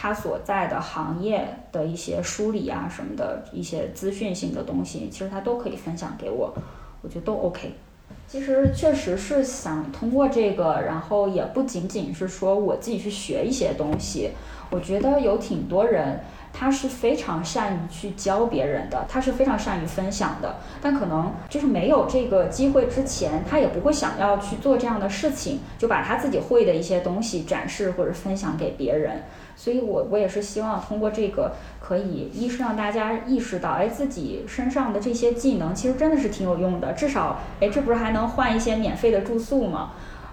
[0.00, 6.54] 他所在的行业的一些梳理啊，什么的一些资讯性的东西，其实他都可以分享给我，
[7.02, 7.74] 我觉得都 OK。
[8.30, 14.30] 其实确实是想通过这个，然后也不仅仅是说我自己去学一些东西。
[14.70, 16.20] 我觉得有挺多人，
[16.58, 20.56] 他是非常善于去教别人的，他是非常善于分享的。
[20.82, 29.22] 但可能就是没有这个机会之前，他也不会想要去做这样的事情，就把他自己会的一些东西展示或者分享给别人。
[29.54, 39.92] 所以，我我也是希望通过这个，可以一是让大家意识到，哎，自己身上的这些技能其实真的是挺有用的，至少，哎，这不是还能换一些免费的住宿吗？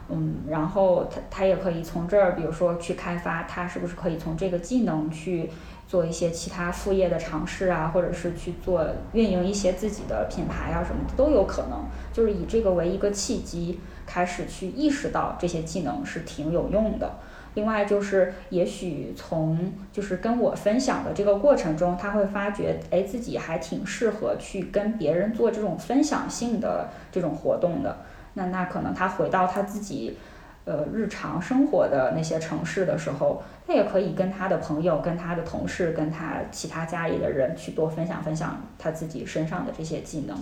[0.09, 5.49] 嗯，然后他他也可以从这儿，比如说去开发，他是不是可以从这个技能去
[5.87, 17.19] 做一些其他副业的尝试啊，或者是去做运营一些自己的品牌啊什么的都有可能，就是以这个为一个契机，开始去意识到这些技能是挺有用的。
[17.53, 27.95] 另外就是，也许从就是跟我分享的这个过程中，他会发觉，哎，自己还挺适合去跟别人做这种分享性的这种活动的。
[28.33, 30.17] 那那可能他回到他自己，
[30.65, 40.37] 呃，日常生活的那些城市的时候，他也可以跟他的朋友、跟他的同事、跟他其他家里的人去多分享分享他自己身上的这些技能。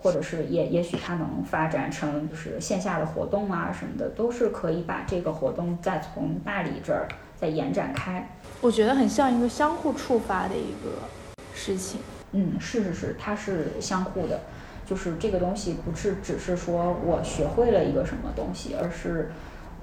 [0.00, 8.30] 或者是也也许他能发展成就是线下的活动啊什么的，都是可以把这个活动再从大理这儿再延展开。
[8.60, 10.92] 我觉得很像一个相互触发的一个
[11.52, 11.98] 事情。
[12.30, 14.40] 嗯，是是是，它是相互的，
[14.88, 19.30] 就是这个东西不是只是说我学会了一个什么东西，而是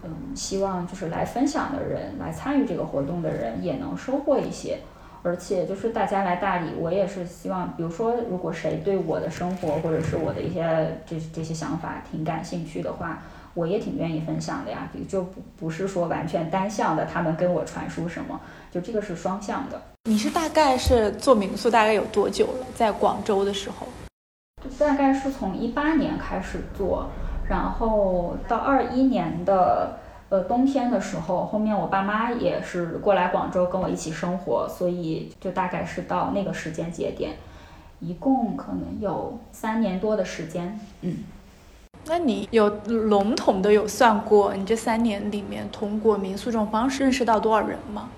[0.03, 4.79] 嗯，希望就是来分享的人，来参与这个活动的人也能收获一些。
[5.23, 13.23] 而且就是大家来大理，我也是希望，比如说，如果谁对我的生活或者是我的一些这这些想法挺感兴趣的话，
[13.55, 14.87] 我也挺愿意分享的呀。
[14.93, 18.39] 比就不不是说完全单向的，他们跟我传输什么，
[18.71, 19.81] 就这个是双向的。
[20.03, 22.67] 你是大概是做民宿大概有多久了？
[22.75, 23.87] 在广州的时候，
[24.79, 27.07] 大概是从一八年开始做，
[27.49, 29.99] 然后到二一年的。
[30.27, 37.35] 呃，冬天的时候，后面我爸妈也是过来广州跟我一起生活，所以就大概是到那个时间节点，
[37.99, 40.79] 一共可能有三年多的时间。
[41.01, 41.17] 嗯，
[42.07, 48.09] 那你有笼统的有算过，你这三年里面通过民宿这种方式认识到多少人吗？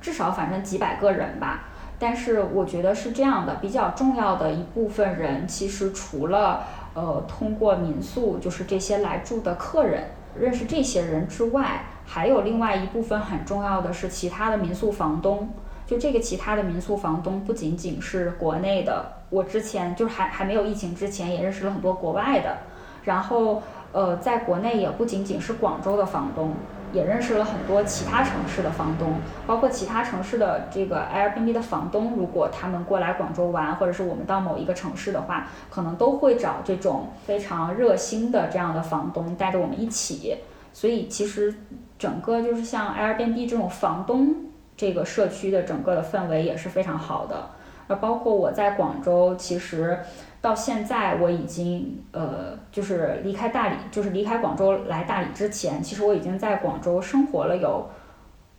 [0.00, 1.64] 至少反正几百个人吧。
[1.98, 6.62] 但是我觉得是这样的，比较重要的一部分人，其实除了
[6.94, 10.04] 呃通过民宿，就是这些来住的客人。
[10.38, 15.48] 认识这些人之外，还有另外一部分很重要的是其他的民宿房东。
[15.84, 22.58] 就这个其他的民宿房东不仅仅是国内的，我之前就是还还没有疫情之前也认识了很多国外的。
[23.04, 26.52] 然后呃，在国内也不仅仅是广州的房东。
[26.92, 29.14] 也认识了很多其他城市的房东，
[29.46, 32.14] 包括其他城市的这个 Airbnb 的房东。
[32.16, 40.36] 如果他们过来广州玩，或者是我们到某一个城市的话，可能都会找这种非常热心的这样的房东带着我们一起。
[40.72, 41.54] 所以其实
[41.98, 44.34] 整个就是像 Airbnb 这种房东
[44.76, 47.50] 这个社区的整个的氛围也是非常好的。
[47.86, 49.98] 而包括我在广州，其实。
[50.40, 57.90] 到现在我已经呃，就是离开大理，就是离开广州来大理之前，其实我已经在广州生活了有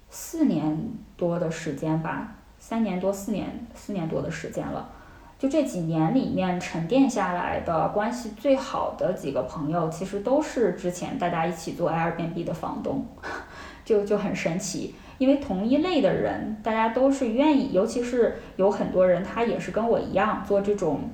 [0.09, 0.77] 四年
[1.15, 4.89] 多的时间吧，三年多四年四年多的时间了。
[5.37, 13.07] 就这几年里面沉淀下来的关系最好的几个朋友，其实都是之前大家一起做 Airbnb 的房东，
[13.85, 14.95] 就就很神奇。
[15.17, 21.09] 因为同一类的人，大家都是愿意，尤其是有很多人他也是跟我一样做这种。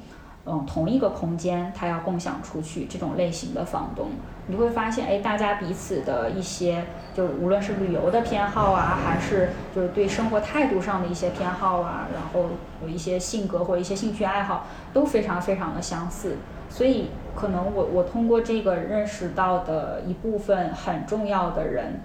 [0.48, 4.10] 嗯，同一个空间，他要共享出去，这种类型的房东，
[4.46, 12.52] 你会发现，哎，大家彼此的一些，就无论是旅游的偏好啊，还是就是对生活态度上的一些偏好啊，然后
[12.84, 16.38] 有一些性格或者一些兴趣爱好，都非常非常的相似。
[16.70, 22.02] 所以，可能我我通过这个认识到的一部分很重要的人，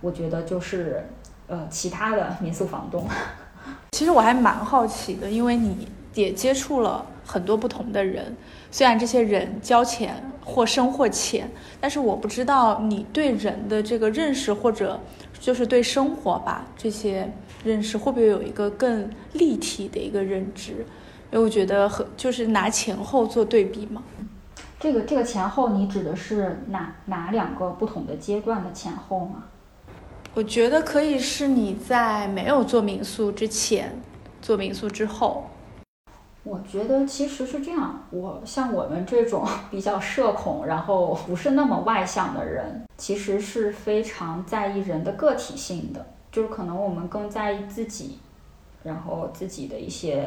[0.00, 1.08] 我觉得就是
[1.48, 3.08] 呃其他的民宿房东。
[3.90, 7.06] 其实我还蛮好奇的，因为你也接触了。
[7.24, 8.36] 很多不同的人，
[8.70, 14.98] 虽然这些人交钱或深或浅，但是我不知道你对人的这个认识，或者
[15.38, 17.30] 就是对生活吧这些
[17.64, 20.72] 认识，会不会有一个更立体的一个认知？
[21.30, 24.02] 因为我觉得和就是拿前后做对比嘛。
[24.78, 29.44] 这个这个前后，你指的是哪哪两个不同的阶段的前后吗？
[30.34, 33.96] 我觉得可以是你在没有做民宿之前，
[34.40, 35.46] 做民宿之后。
[36.44, 48.18] 我觉得其实是这样，我像我们这种 比较社恐，然后不是那么外向的人，其实是非常在意人的个体性的，就是可能我们更在意自己，
[48.82, 50.26] 然后自己的一些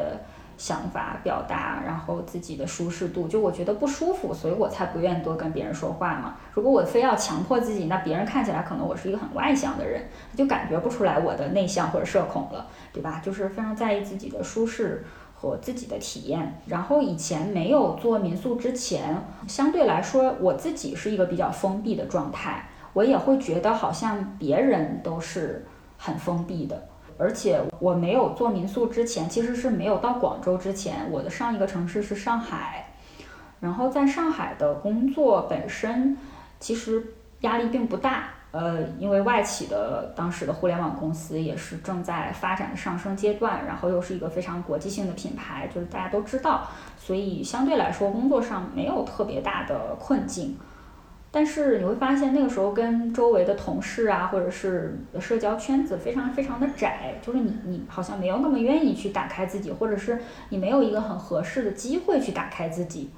[0.57, 6.37] 想法表达，然后自己的舒适度，就我觉得不舒服，所以我才不愿意多跟别人说话嘛。
[6.53, 10.01] 如果我非要强迫自己，那别人看起来可能我是一个很外向的人，
[10.33, 13.21] 就感觉不出来我的内向或者社恐了，对吧？
[13.21, 15.03] 就是非常在意自己的舒适
[15.35, 16.59] 和自己的体验。
[16.65, 19.15] 然后以前没有做民宿之前，
[19.47, 25.65] 相对来说我自己是一个比较封闭的状态，我也会觉得好像别人都是
[25.97, 26.87] 很封闭的。
[27.17, 32.87] 而且我没有做民宿之前，其实是没有到广州之前，我的上一个城市是上海。
[33.61, 36.17] 然后在上海的工作本身
[36.59, 46.65] 其实压力并不大，呃，因为外企的当时的互联网公司也是正在发展上升阶段，然后又是一个非常国际性的品牌，就是大家都知道，
[46.97, 50.57] 所以相对来说工作上没有特别大的困境。
[51.31, 63.11] 但是你会发现，那个时候跟周围的同事啊，或者是社交圈子非常非常的窄，就是你你好像没有那么愿意去打开自己，或者是你没有一个很合适的机会去打开自己。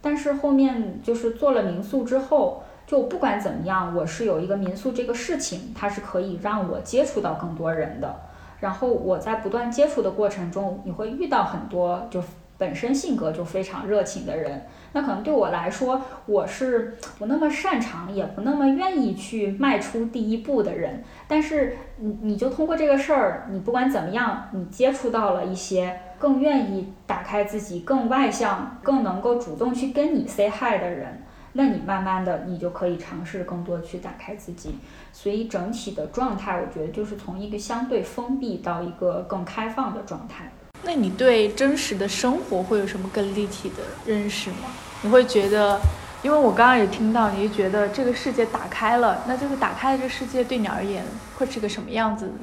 [0.00, 8.14] 但是后面就是做了民宿之后，就不管怎么样，我是有一个民宿这个事情，它是可以让我接触到更多人的。
[8.60, 12.22] 然后我在不断接触的过程中，你会遇到很多就
[12.56, 14.64] 本身性格就非常热情的人。
[14.92, 21.02] 那可能对我来说，我是不那么擅长，也不那么愿意去迈出第一步的人。
[21.26, 31.22] 但是你你就通过这个事儿，你不管怎么样，你接触到了一些更愿意打开自己、更外向、更能够主动去跟你 say hi 的人，
[31.54, 34.76] 那你慢慢的你就可以尝试更多去打开自己。
[35.12, 40.52] 所以整体的状态，我觉得就是从一个相对封闭到一个更开放的状态。
[40.82, 44.56] 那你对真实的生活会有什么更立体的认识吗？
[45.02, 45.80] 你会觉得，
[46.22, 51.04] 因为我刚刚也听到，你就觉得这个世界打开了，那这个打开的这个世界对你而言
[51.38, 52.38] 会是个什么样子的呢？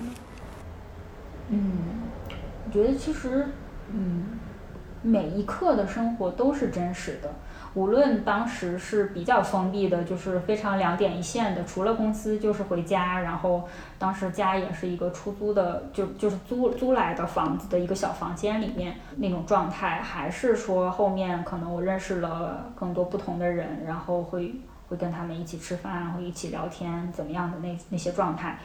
[1.49, 1.77] 嗯，
[2.65, 3.49] 我觉得其实，
[3.91, 4.39] 嗯，
[5.01, 7.31] 每一刻的生活都是真实的。
[7.73, 13.65] 无论当时是比较封闭的，就是非常两点一线的，除了公司就是回家，然后
[13.97, 24.53] 当时家也是一个出租的，就就是租租来的房子的一个小房间里面那种状态，还是说后面可能我认识了更多不同的人，然后会
[24.89, 28.59] 会跟他们一起吃饭，会一起聊天，怎么样的那那些状态，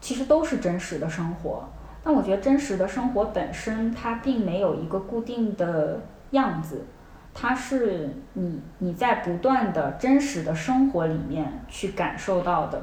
[0.00, 1.68] 其实都是真实的生活。
[2.04, 6.86] 但我觉得真实的生活本身它并没有一个固定的样子。
[7.34, 12.82] 它是你你在不断的真实的生活里面去感受到的，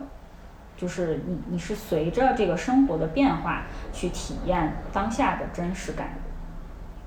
[0.77, 6.09] 就是你你是随着这个生活的变化去体验当下的真实感。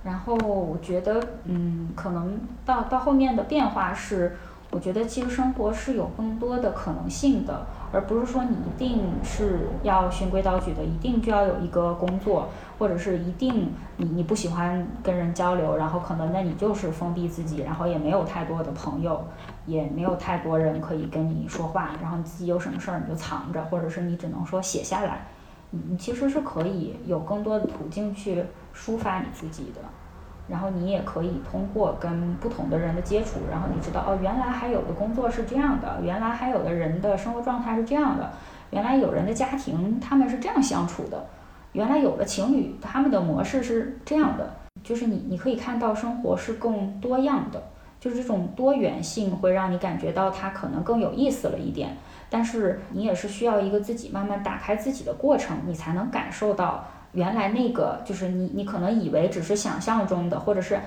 [0.04, 4.36] 然后我觉得，嗯，可能到到后面的变化是，
[4.70, 7.66] 我觉得其实生活是有更多的可能性的。
[7.90, 19.24] 而不是说你一定是要循规蹈矩的，一定就要有一个工作，或者是一定你你不喜欢跟人交流，然后可能那你就是封闭自己，然后也没有太多的朋友，
[19.66, 25.26] 也没有太多人可以跟你说话，然后你自己有什么事儿你就藏着，或者是你只能说写下来，
[25.70, 29.80] 你你其实是可以有更多的途径去抒发你自己的。
[30.48, 38.32] 然后你也可以通过跟不同的人的接触，然后你知道哦，原来还有的工作是这样的，原来还有的人的生活状态是这样的，
[38.70, 41.26] 原来有人的家庭他们是这样相处的，
[41.72, 47.62] 原来有的情侣他们的模式是这样的，就是你你可以看到生活是更多样的，
[48.00, 51.94] 就是这种多元性会让你感觉到它可能更有意思了一点，
[52.30, 56.84] 但是你也是需要一个自己慢慢打开自己的过程，你才能感受到。
[57.12, 60.78] 原来那个就是你，你可能以为只是想象中的，或者是，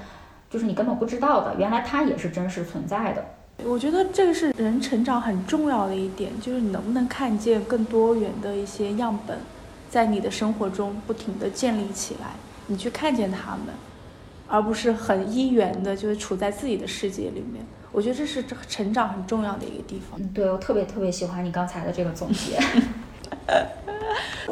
[0.50, 3.26] 就是你根本不知道的，原来它也是真实存在的。
[3.64, 9.38] 我觉得这个是人成长很重要的一点，就是你能不能看见更多元的一些样本，
[9.90, 12.28] 在你的生活中不停的建立起来，
[12.68, 13.76] 你去看见他们，
[14.48, 17.64] 而不是很一元的，就是处在自己的世界里面。
[17.92, 20.20] 我觉得这是成长很重要的一个地方。
[20.20, 22.58] 嗯，对我特别特别喜欢你刚才的这个总结。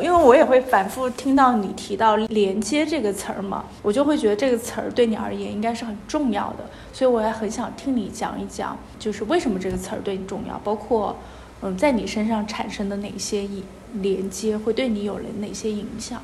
[0.02, 11.16] 因为我也会反复听到你提到“连接”这个词儿嘛，我就会觉得这个词儿对你而言应该是很重要的，所以我也很想听你讲一讲，就是为什么这个词儿对你重要，包括
[11.62, 13.48] 嗯，在你身上产生的哪些
[13.96, 16.22] 连接会对你有了哪些影响？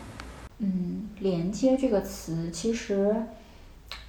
[0.59, 3.15] 嗯，连接这个词其实。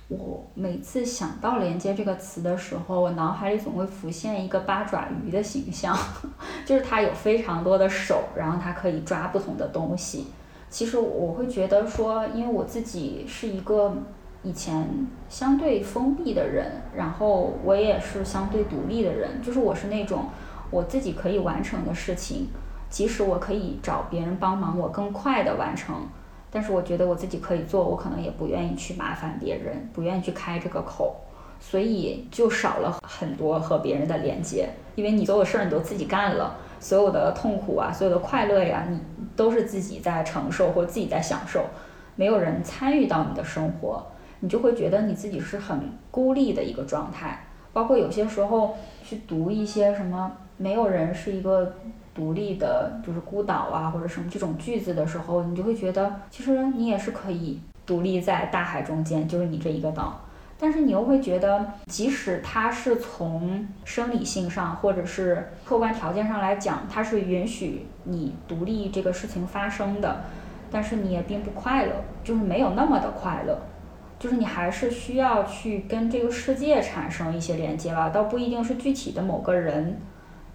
[0.09, 5.97] 我每次想到“连接”这个词的时候，我脑海里总会浮现一个八爪鱼的形象，
[6.65, 10.29] 就是它有非常多的手，然后它可以抓不同的东西。
[10.71, 13.97] 其实我会觉得说，因为我自己是一个
[14.45, 14.89] 以前
[15.29, 20.27] 相对封闭的人，然后我也是相对独立的人，就是我是那种
[20.71, 22.47] 我自己可以完成的事情，
[22.89, 25.97] 即使我可以找别人帮忙，我更快的完成。
[26.51, 31.17] 但是我觉得我自己可以做，我可能也不愿意去麻烦别人，不愿意去开这个口，
[31.61, 38.99] 所以就少了很多和别人的连接，因为你所有事儿你都自己干了，所有的痛苦啊，所有的快乐呀，你
[39.35, 41.65] 都是自己在承受或自己在享受，
[42.15, 44.07] 没有人参与到你的生活，
[44.41, 45.81] 你就会觉得你自己是很
[46.11, 47.43] 孤立的一个状态。
[47.73, 48.75] 包括有些时候
[49.05, 51.75] 去读一些什么“没有人是一个
[52.17, 60.23] 独立的，就是孤岛啊”或者什么这种句子的时候，你就会觉得其实你也是可以独立在大海中间，就是你这一个岛。
[60.59, 70.25] 但是你又会觉得，即使它是从生理性上或者是客观条件上来讲，它是允许你独立这个事情发生的，
[70.71, 71.93] 但是你也并不快乐，
[72.25, 73.59] 就是没有那么的快乐。
[74.19, 80.01] 就是你还是需要去跟这个世界产生一些连接吧，倒不一定是具体的某个人，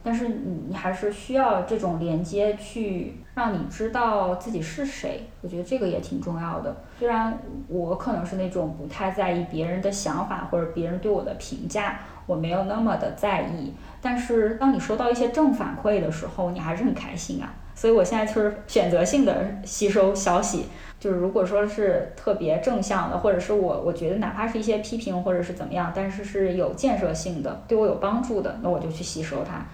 [0.03, 5.27] 但是你你还是需要这种连接去让你知道自己是谁。
[5.41, 6.75] 我觉得这个也挺重要的。
[6.99, 7.37] 虽然
[7.67, 17.53] 我可能是那种不太在意别人的想法或者别人对我的评价，我没有那么的在意，但是当你收到一些正反馈的时候，你还是很开心啊。
[17.73, 20.65] 所以我现在就是选择性的吸收消息。
[20.99, 29.65] 就是如果说是特别正向的，或者是我我觉得哪怕是一些批评或者是怎么样，但是是有建设性的，对我有帮助的，那我就去吸收它。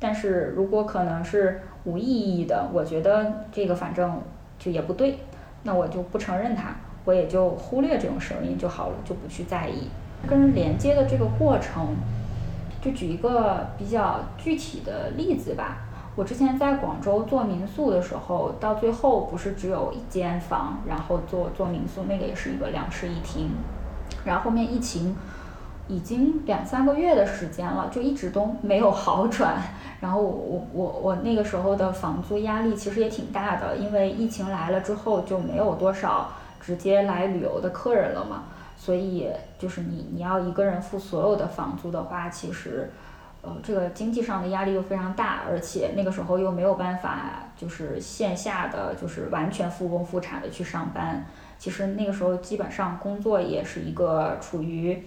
[0.00, 4.20] 但是如果可能是无意义的，我觉得这个反正
[4.58, 5.18] 就也不对，
[5.62, 6.74] 那我就不承认它，
[7.04, 9.88] 我也就忽略这种声音就好了，就不去在意。
[10.26, 11.94] 跟人连接的这个过程，
[12.82, 15.78] 就举一个比较具体的例子吧。
[16.16, 23.50] 我之前在广州做民宿的时候，到最后不是只有一间房，然后做做民宿，那个也是一个两室一厅。
[24.24, 25.16] 然后后面疫情
[25.90, 29.60] 已经两三个月的时间了，就一直都没有好转。
[30.00, 36.30] 然后我我我那个时候的房租压力其实也挺大的，因为疫情来了之后就没有多少
[36.60, 38.44] 直接来旅游的客人了嘛，
[38.76, 39.28] 所以
[39.58, 42.90] 就是你你要一个人付所有的房租的话，其实。
[43.42, 51.24] 呃，这个经济上的压力又非常大，而且那个时候又没有办法，就是线下的，就是完全复工复产的去上班。
[51.58, 55.02] 其实那个时候基本上工作也是一个处于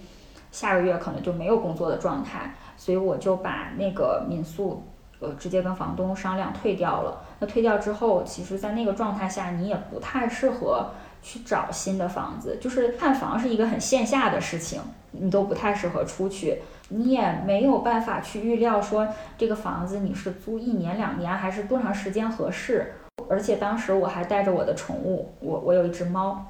[0.53, 4.83] 下个月可能就没有工作的状态，所以我就把那个民宿，
[5.19, 7.21] 呃，直接跟房东商量退掉了。
[7.39, 10.91] 那退掉之后，其实，在那个状态下，你也不太适合
[11.23, 14.79] 去找新的房子，就是看房是一个很线下的事情，
[15.11, 16.61] 你都不太适合出去。
[16.89, 22.93] 你也没有办法去预料说这个房子你是租一年两年还是多长时间合适，
[23.27, 26.45] 而且当时我还带着我的宠物，我我有一只猫，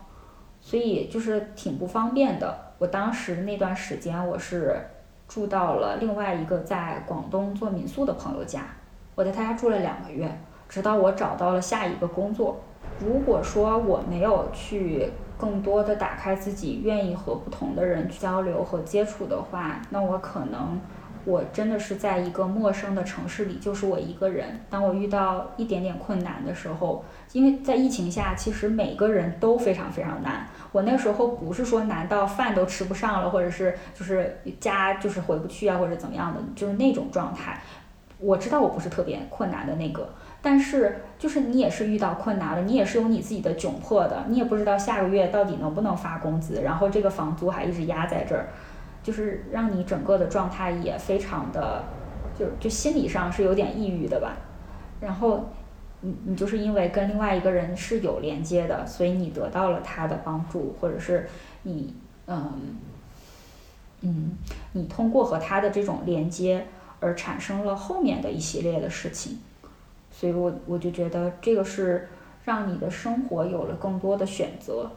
[0.60, 2.63] 所以就是挺不方便的。
[2.78, 4.76] 我当时那段时间我是
[5.28, 8.66] 住到了另外一个在广东做民宿的朋友家，
[9.16, 10.30] 我在他家住了两个月，
[10.68, 12.60] 直到我找到了下一个工作。
[13.00, 15.12] 如果说我没有去。
[15.36, 20.80] 更多的打开自己，愿意和不同的人交流和接触的话，那我可能
[21.26, 24.60] 我真的是在一个陌生的城市里，就是我一个人。
[24.70, 30.48] 当我遇到一点点困难的时候，因为在疫情下，其实每个人都非常非常难。
[30.72, 37.62] 我那时候不是说难到饭都吃不上了，或者是就是家就是回不去啊，或者怎么样的，就是那种状态。
[38.20, 40.08] 我知道我不是特别困难的那个。
[40.42, 48.50] 但是，就是你也是遇到困难了，你也是有你自己的窘迫的，你也不知道下个月到底能不能发工资，然后这个房租还一直压在这儿，
[49.04, 51.84] 就是让你整个的状态也非常的，
[52.40, 54.38] 就就心理上是有点抑郁的吧。
[55.02, 55.50] 然后，
[56.00, 61.30] 你你就是因为跟另外一个人是有连接的，所以你得到了他的帮助，或者是
[61.64, 61.94] 你，
[62.28, 62.78] 嗯，
[64.02, 64.32] 嗯，
[64.72, 66.66] 你通过和他的这种连接
[67.02, 69.40] 而产生了后面的一系列的事情。
[70.12, 72.08] 所以我我就觉得这个是
[72.46, 74.90] 让你的生活有了更多的选择，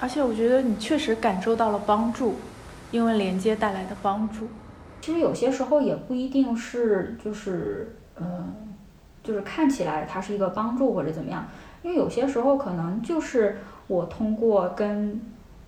[0.00, 2.34] 而且我觉得你确实感受到了帮助，
[2.90, 4.48] 因为连接带来的帮助。
[5.00, 8.52] 其实有些时候也不一定是就是嗯，
[9.22, 11.46] 就是看起来它是一个帮助或者怎么样，
[11.82, 15.20] 因为有些时候可能就是我通过跟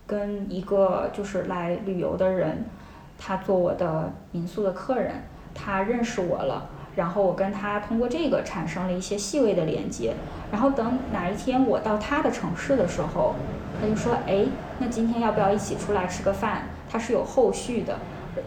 [0.07, 2.65] 跟一个就是来旅游的人，
[3.19, 5.23] 他做我的民宿的客人，
[5.55, 6.69] 他认识我了。
[6.95, 10.13] 然后我跟他通过这个产生了一些细微的连接，
[10.51, 13.35] 然后等哪一天我到他的城市的时候，
[13.81, 14.45] 他就说：“哎，
[14.79, 17.97] 那今天要不要一起出来吃个饭？”他是有后续的。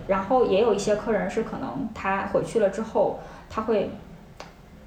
[0.08, 3.20] 然后也有一些客人是可能他回去了之后，
[3.50, 3.90] 他会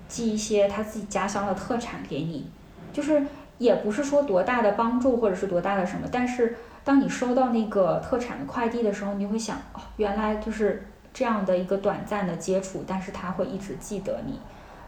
[0.07, 2.49] 寄一些他自己家乡的特产给你，
[2.93, 3.25] 就是
[3.59, 10.87] 也不是说多大的帮助或者是多大的什么，但是当你收到那个特产的快递的时候，你会想：哦，原来就是。
[11.11, 14.39] 这样的一个短暂的接触，但是他会一直记得你。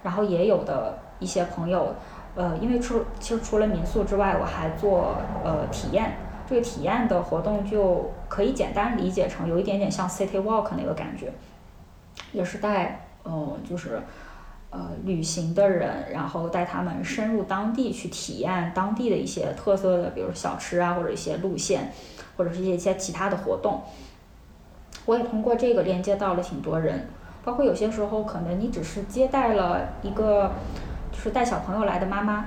[0.04, 1.92] 然后也有的一些朋友，
[2.36, 6.12] 呃，因为除其实除了民宿之外，我还做呃体验。
[6.50, 11.32] 这个体验的活动就可以简单理解成有一点点像 City Walk 那个感觉，
[12.32, 14.02] 也是带嗯就是
[14.70, 21.92] 呃旅行的人，然后带他们深入当地去体验当地的一些特色的，比如小吃啊，或者一些路线，
[22.36, 23.82] 或者是一些其他的活动。
[25.06, 27.08] 我也通过这个连接到了挺多人，
[27.44, 30.50] 包括有些时候可能你只是接待了一个
[31.12, 32.46] 就是带小朋友来的妈妈，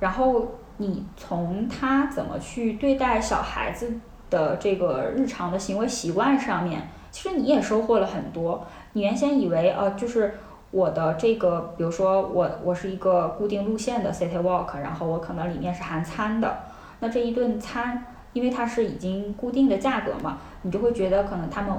[0.00, 0.48] 然后。
[0.80, 3.92] 你从他怎么去对待小孩子
[4.30, 8.64] 的这个日常的行为习惯上面，其实你也收获了很多。
[8.92, 10.34] 你原先以为，呃，就是
[10.70, 16.58] 我的这个，比如说我我是一个固定路线的 city walk，然后我可能里面是含餐的，
[17.00, 21.72] 那这一顿餐，因为它是已经固定的价格嘛，你就会觉得可能他们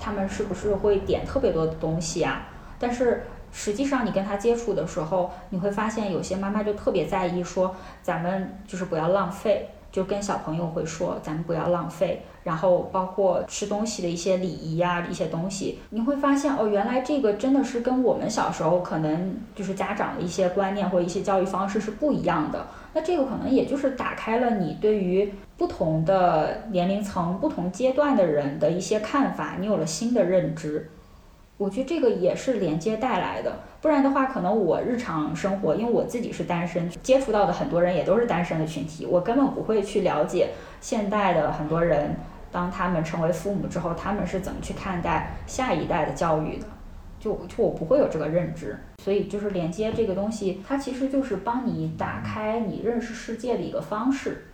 [0.00, 2.42] 他们是不是会点特别多的东西啊？
[2.78, 3.22] 但是。
[3.58, 12.22] 实际上，你跟他接触的时候，你会发现有些妈妈就特别在意，说咱们就是不要浪费，就跟小朋友会说咱们不要浪费。
[12.44, 22.66] 然后包括吃东西的一些礼仪呀，一些东西，你会发现哦，原来这个真的是跟我们小时候可能就是家长的一些观念或者一些教育方式是不一样的。
[22.92, 30.90] 那这个可能也就是打开了你对于不同的年龄层、不同阶段的人的一些看法，你有了新的认知。
[31.58, 40.50] 我觉得这个也是连接带来的，不然的话，可能我日常生活，因为我自己是单身，接触到的很多人也都是单身的群体，我根本不会去了解
[40.82, 42.14] 现代的很多人，
[42.52, 46.66] 当他们成为父母之后，他们是怎么去看待下一代的教育的，
[47.18, 54.48] 就就我不会有这个认知，所以就是连接这个东西，它其实就是帮你打开你认识世界的一个方式，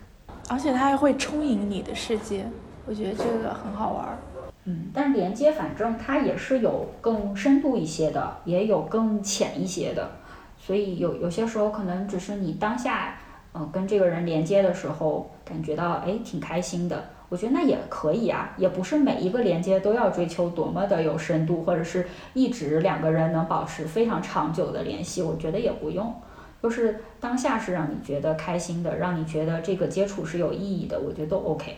[0.47, 2.45] 而且它还会充盈你的世界，
[2.85, 4.17] 我觉得这个很好玩儿。
[4.65, 10.09] 嗯，但连接反正它也是有更深度一些的，也有更浅一些的，
[10.57, 13.15] 所以有有些时候可能只是你当下，
[13.53, 26.13] 嗯，跟这个人连接的时候感觉到哎挺开心的，我觉得那也可以啊，也不是每一个连接都要追求多么的有深度，或者是一直两个人能保持非常长久的联系，我觉得也不用，
[26.61, 31.75] 就是当下是让你觉得开心的，让你觉得这个接触是有意义的，我觉得都 OK。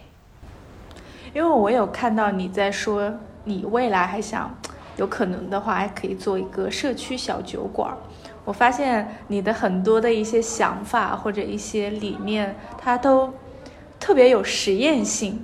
[1.36, 3.14] 因为我有看到你在说，
[3.44, 4.50] 你未来还想，
[4.96, 7.94] 有可能的话还可以做一个社区小酒馆。
[8.46, 13.34] 我发现你的很多的一些想法或者一些理念，它都
[14.00, 15.44] 特别有实验性。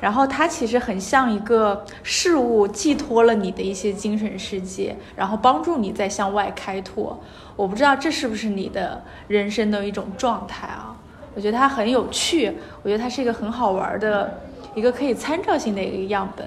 [0.00, 7.16] 然后它其实很像一个事物，寄托了你的一些精神世界，然后帮助你再向外开拓。
[7.54, 10.96] 我不知道这是不是你的人生的一种状态啊？
[11.36, 14.40] 我觉得它很有趣，我觉得它是一个很好玩的。
[14.78, 16.46] 一个可以参照性的一个样本。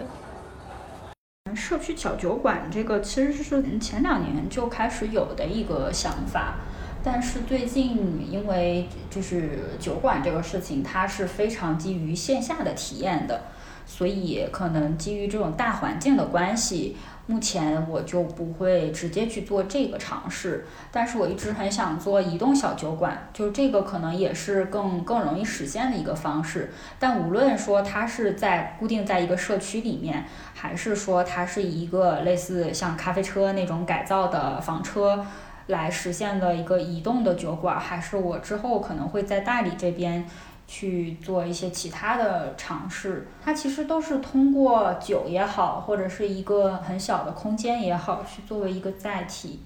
[1.54, 6.56] 社区小酒馆这个其实是前两年就开始有的一个想法，
[7.04, 13.42] 但是最近因为就是酒馆这个事情，它是非常基于线下的体验的，
[13.86, 16.96] 所以可能基于这种大环境的关系。
[17.28, 26.72] 目前我就不会直接去做这个尝试，但是我一直很想做移动小酒馆，就这个可能也是更更容易实现的一个方式。
[27.00, 35.26] 但无论说它是在固定在一个社区里面，还是说它是一个类似像咖啡车那种改造的房车
[35.68, 40.26] 来实现的一个移动的酒馆，还是我之后可能会在大理这边。
[40.72, 49.60] 去做一些其他的尝试，它其实都是通过酒也好，或者是一个很小的空间也好，去作为一个载体。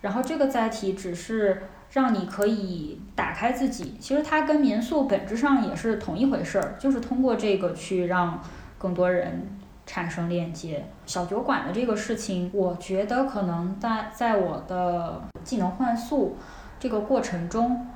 [0.00, 8.40] 然后这个载体只是让你可以打开自己，其实它跟民宿本质上也是同一回事儿，就是通过这个去让
[8.78, 10.86] 更多人产生链接。
[11.04, 16.36] 小酒馆的这个事情，我觉得可能在在我的技能换宿
[16.78, 17.88] 这个过程中。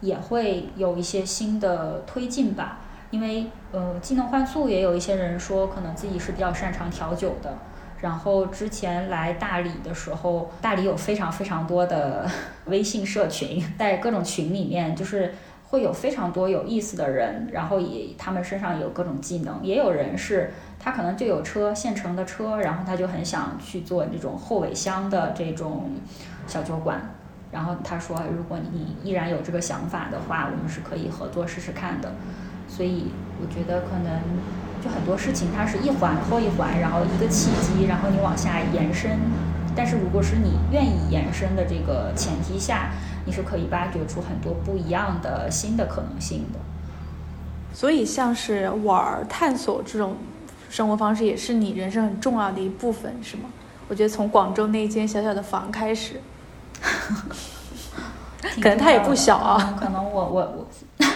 [0.00, 2.78] 也会有一些新的推进吧，
[3.10, 7.54] 因为呃，技能换宿也有一些人说，可能自己是比较擅长调酒的。
[7.98, 12.28] 然后之前来大理的时候，大理有非常非常多的
[12.66, 15.34] 微信社群，在各种群里面，就是
[15.70, 25.90] 会有非常多有意思的人，然后也他们身上有各种技能，也有人是他可能就有车现成的车，然后他就很想去做这种后尾箱的这种
[26.46, 27.00] 小酒馆。
[27.56, 32.12] 然后他说，如果你依然有这个想法的话，我们是可以合作试试看的。
[32.68, 33.06] 所以
[33.40, 34.20] 我觉得可能
[34.84, 39.18] 就很多事情它是一环扣一环，然后一个契机，然后你往下延伸。
[39.74, 42.90] 但是如果是你愿意延伸的这个前提下，
[43.24, 46.58] 你是可以挖掘出很多不一样的新的可能性的。
[47.72, 50.16] 所以像是玩儿探索这种
[50.68, 53.44] 生活方式，也是你人生很重要的一部分，是吗？
[53.88, 56.20] 我觉得从广州那间小小的房开始。
[58.62, 59.74] 可能它也不小啊。
[59.78, 60.66] 可能我我我，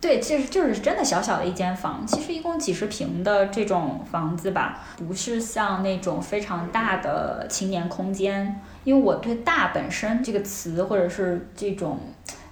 [0.00, 8.60] 对，其实就是真的小小的一间房，其实一共几十平的这种房子吧，不是像那种非常大的青年空间。
[8.84, 11.98] 因为我对“大”本身这个词，或者是这种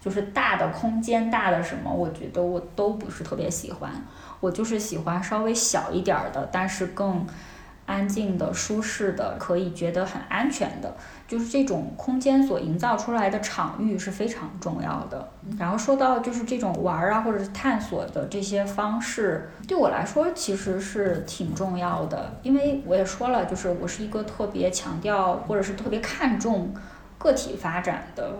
[0.05, 3.91] 就是大的空间、大的什么，我觉得我都不是特别喜欢。
[4.41, 7.27] 我就是喜欢稍微小一点的，但是更。
[7.89, 10.93] 安静的、舒适的，可以觉得很安全的，
[11.29, 15.29] 就是这种空间所营造出来的场域是非常重要的。
[15.59, 26.73] 然后说到就是这种玩儿啊，或者是探索的这些方式，对我来说其实是挺重要的，因为我也说了，就是我是一个特别强调或者是特别看重
[27.19, 28.31] 个体发展的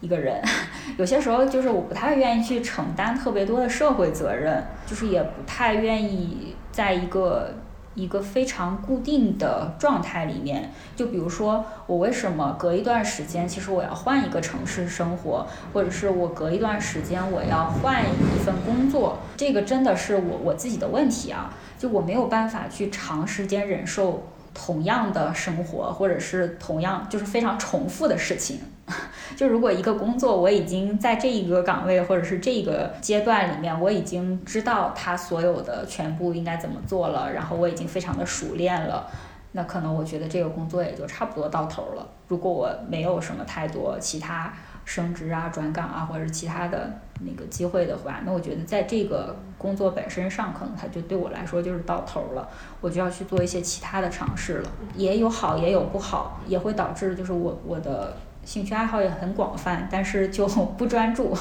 [0.00, 0.40] 一个人。
[0.96, 7.52] 有些时候就是我不太愿意去承担特别多的社会责任，就是也不太愿意在一个。
[7.94, 28.60] 一个非常固定的状态里面，就比如说我为什么隔一段时间，其实我要换一个城市生活，或者是我隔一段时间我要换一份工作，这个真的是我我自己的问题啊，就我没有办法去长时间忍受同样的生活，或者是同样就是非常重复的事情。
[29.36, 39.06] 就如果一个工作我已经在这一个岗位或者是这个阶段里面，我已经知道它所有的全部应该怎么做了，然后我已经非常的熟练了，
[39.52, 42.06] 那可能我觉得这个工作也就差不多到头了。
[42.28, 44.52] 如果我没有什么太多其他
[44.84, 46.90] 升职啊、转岗啊或者是其他的
[47.20, 52.48] 那个机会的话，那我觉得在这个工作本身上，可能它就对我来说就是到头了，
[52.80, 54.70] 我就要去做一些其他的尝试了。
[54.94, 58.14] 也有好也有不好，也会导致就是我我的。
[58.44, 61.32] 兴趣爱好也很广泛，但是就 不专注，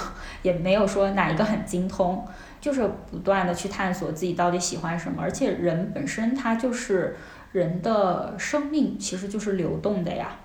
[0.43, 2.23] 也没有说哪一个很精通，
[2.59, 5.21] 就是不断的去探索自己到底喜欢什么。
[5.21, 7.17] 而且人本身他就是
[7.51, 10.37] 人的生命，其实就是流动的呀，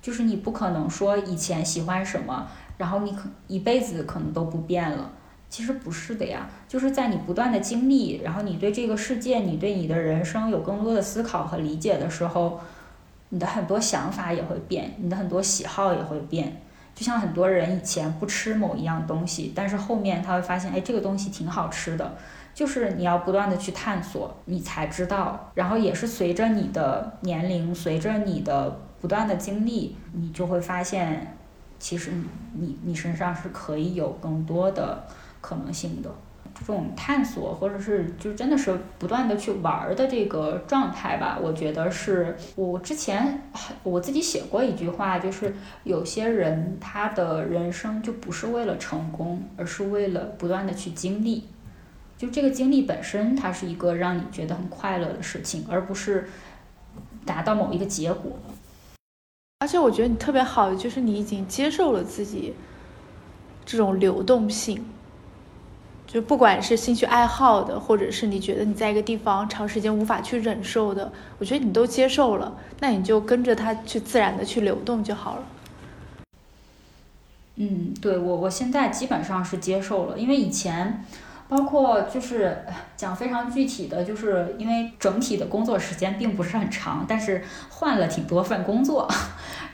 [0.00, 2.48] 就是你不可能说以前喜欢什么，
[2.78, 5.12] 然后你可一辈子可能都不变了，
[5.50, 12.58] 其实不是的呀，就是在你不断的经历，然后你对这个世界，你对你的人生有更多的思考和理解的时候。
[13.30, 16.60] 你的很多想法也会变，你的很多喜好也会变。
[16.94, 22.14] 就像很多人以前不吃某一样东西，但是后面他会发现，哎，这个东西挺好吃的。
[22.52, 25.50] 就是你要不断的去探索，你才知道。
[25.54, 31.38] 然后也是随着你的年龄，随着你的不断的经历，你就会发现，
[31.78, 32.10] 其实
[32.54, 35.04] 你你身上是可以有更多的
[35.40, 36.10] 可能性的。
[36.60, 43.42] 这种探索，或者是就真的是不断的去玩的这个状态吧，我觉得是我之前
[43.82, 51.48] 我自己写过一句话，就是有些人他的人生就不是为了成功，而是为了不断的去经历，
[52.16, 56.28] 就这个经历本身，它是一个让你觉得很快乐的事情，而不是
[57.24, 58.32] 达到某一个结果。
[59.60, 62.54] 而且我觉得你特别好的就是你已经接受了自己
[63.64, 64.84] 这种流动性。
[66.12, 75.42] 就不管是兴趣爱好的，或者是你觉得你在一个地方长时间无法去忍受的，我觉得你都接受了，那你就跟着它去自然的去流动就好了。
[77.54, 81.04] 嗯，对我我现在基本上是接受了，因为以前，
[81.48, 82.64] 包括就是
[82.96, 89.08] 讲非常具体的，就是因为整体的工作时间并不是很长，但是换了挺多份工作。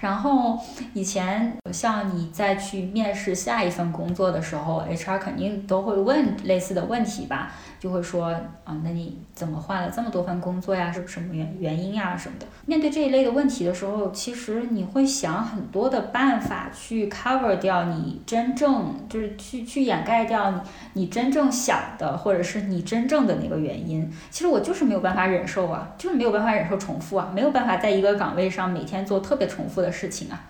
[0.01, 0.59] 然后
[0.95, 7.53] 以前像你再去面试下一份工作的时候，HR 肯定都会问类似的问题吧。
[7.79, 8.25] 就会说
[8.65, 10.91] 啊，那你怎么换了这么多份工作呀？
[10.91, 12.47] 是不什么原原因呀什么的？
[12.65, 20.61] 面对这一类的问题的时候，其实你会想很多的办法去 cover 掉你真正就是去去掩盖掉你
[20.95, 24.11] 你真正想的，或者是你真正的那个原因。
[24.31, 30.45] 其实我就是没有办法忍受啊，就是没有办法忍受重复啊，没有办法在一个岗位上每天做特别重复的事情啊。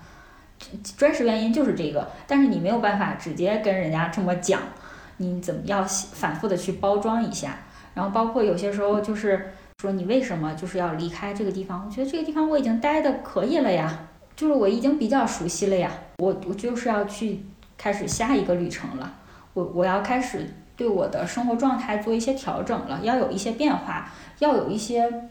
[0.97, 4.59] 真实原因就是这个，但是你没有办法直接跟人家这么讲。
[5.17, 7.57] 你怎么要反复的去包装一下，
[7.93, 11.83] 然后包括有些时候就是说你为什么就是要离开这个地方？
[11.85, 17.43] 我觉得这个地方我已经待的可以了呀，就是我已经比较熟悉了呀，我我就是要去
[17.77, 19.13] 开始下一个旅程了，
[19.53, 25.29] 我我要开始对我的生活状态做一些调整了，要有一些变化，要有一些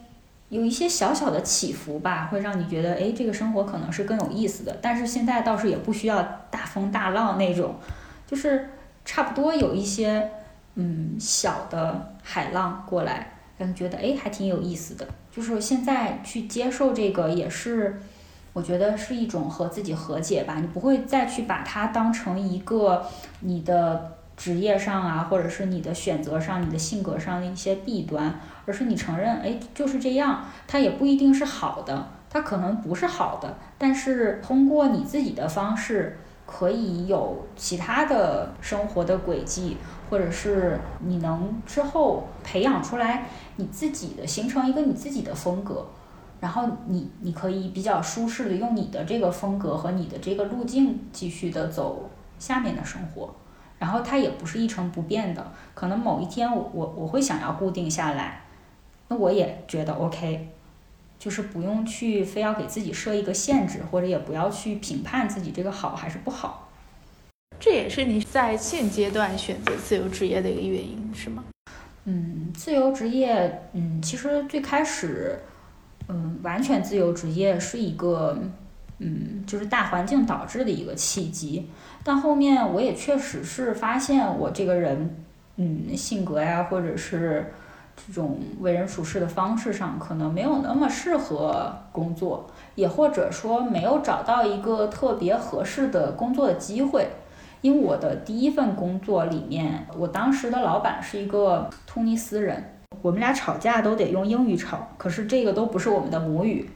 [0.48, 4.76] 有一些小小的起伏吧，会让你觉得哎，这个生活可能是更有意思的。
[4.82, 6.20] 但是现在倒是也不需要
[6.50, 7.76] 大风大浪那种，
[8.26, 8.70] 就是。
[9.06, 10.30] 差不多有一些
[10.74, 15.06] 嗯小的海浪过来，让你觉得哎还挺有意思的。
[15.30, 17.98] 就是现在去接受这个，也是
[18.52, 20.56] 我觉得是一种和自己和解吧。
[20.60, 23.06] 你不会再去把它当成一个
[23.40, 36.18] 你的职业上啊，或者是你的选择上、你的性格上的一些弊端，而是你承认哎就是这样，它也不一定是好的，它可能不是好的，但是通过你自己的方式。
[36.46, 39.76] 可以有其他的生活的轨迹，
[40.08, 45.84] 或者是你能之后培养出来你自己的，形成一个你自己的风格，
[46.40, 53.34] 然后你你可以比较舒适的用你的这个风格和你的这个路径继续的走下面的生活，
[53.78, 55.44] 然后它也不是一成不变的，
[55.74, 58.44] 可能某一天我我我会想要固定下来，
[59.08, 60.52] 那我也觉得 OK。
[61.18, 66.70] 就是不用去非要给自己设一个限制，或者也不要去评判自己这个好还是不好。
[67.58, 71.42] 这也是你在现阶段选择自由职业的一个原因，是吗？
[72.04, 75.38] 嗯，自由职业，嗯，其实最开始，
[76.08, 78.38] 嗯，完全自由职业是一个，
[78.98, 81.68] 嗯，就是大环境导致的一个契机。
[82.04, 85.16] 但后面我也确实是发现我这个人，
[85.56, 87.52] 嗯，性格呀，或者是。
[87.96, 97.08] 这种为人处事的方式上，可能没有那么适合工作，也或者说没有找到一个特别合适的工作的机会。
[97.62, 106.70] 因为我的第一份工作里面，我当时的老板是一个突尼斯人，我们俩吵架都得用英语吵，可是这个都不是我们的母语，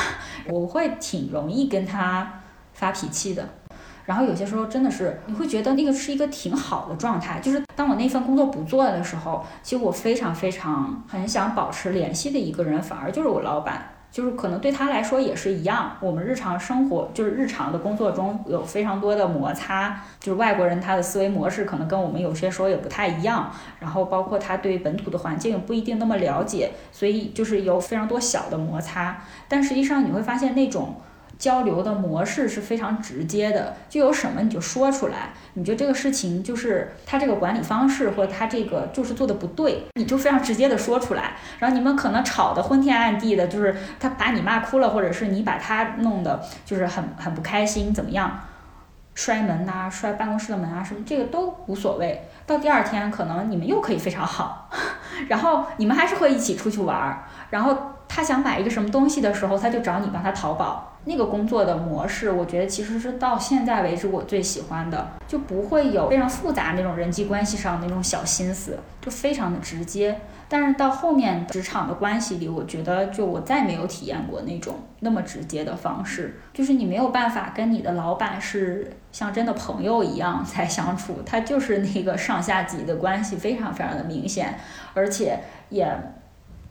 [0.50, 2.40] 我会挺容易跟他
[2.74, 3.48] 发脾气的。
[4.04, 7.40] 然后有些时候真的是，你会觉得那个是一个挺好的状态。
[7.40, 13.90] 就是当我那份工作不做的时候，其实我非常非常很想保持联系的一个人，反而就是我老板。
[14.12, 15.90] 就是可能对他来说也是一样。
[15.98, 23.50] 我们日常生活就是日常的工作中有非常多的摩擦，就是外国人他的思维模式可能跟我们有些时候也不太一样。
[23.80, 29.20] 然后包括他对本土的环境不一定那么了解，所以就是有非常多小的摩擦。
[29.48, 30.94] 但实际上你会发现那种。
[31.38, 35.32] 交流的模式是非常直接的，就有什么你就说出来。
[35.54, 41.36] 你觉得这个事情就是他这个管理方式，或者他这个就是做的不对，你就非常直接的说出来。
[41.58, 48.40] 然后你们可能吵得昏天暗地的，就是他把你骂哭了，或者是你把他弄得就是很很不开心，怎么样？
[49.14, 52.28] 摔门呐，摔办公室的门啊，什么这个都无所谓。
[52.46, 54.68] 到第二天，可能你们又可以非常好，
[55.28, 57.22] 然后你们还是会一起出去玩儿。
[57.50, 57.76] 然后
[58.08, 60.93] 他想买一个什么东西的时候，他就找你帮他淘宝。
[61.06, 70.18] 那个工作的模式，我觉得其实是到现在为止我最喜欢的，就不会有非常复杂那种人际关系上那种小心思，就非常的直接。
[70.48, 84.58] 但是到后面职场的关系里，我觉得就我再没有体验过那种那么直接的方式，就是你没有办法跟你的老板是像真的朋友一样在相处，他就是那个上下级的关系非常非常的明显，
[84.92, 85.40] 而且
[85.70, 85.90] 也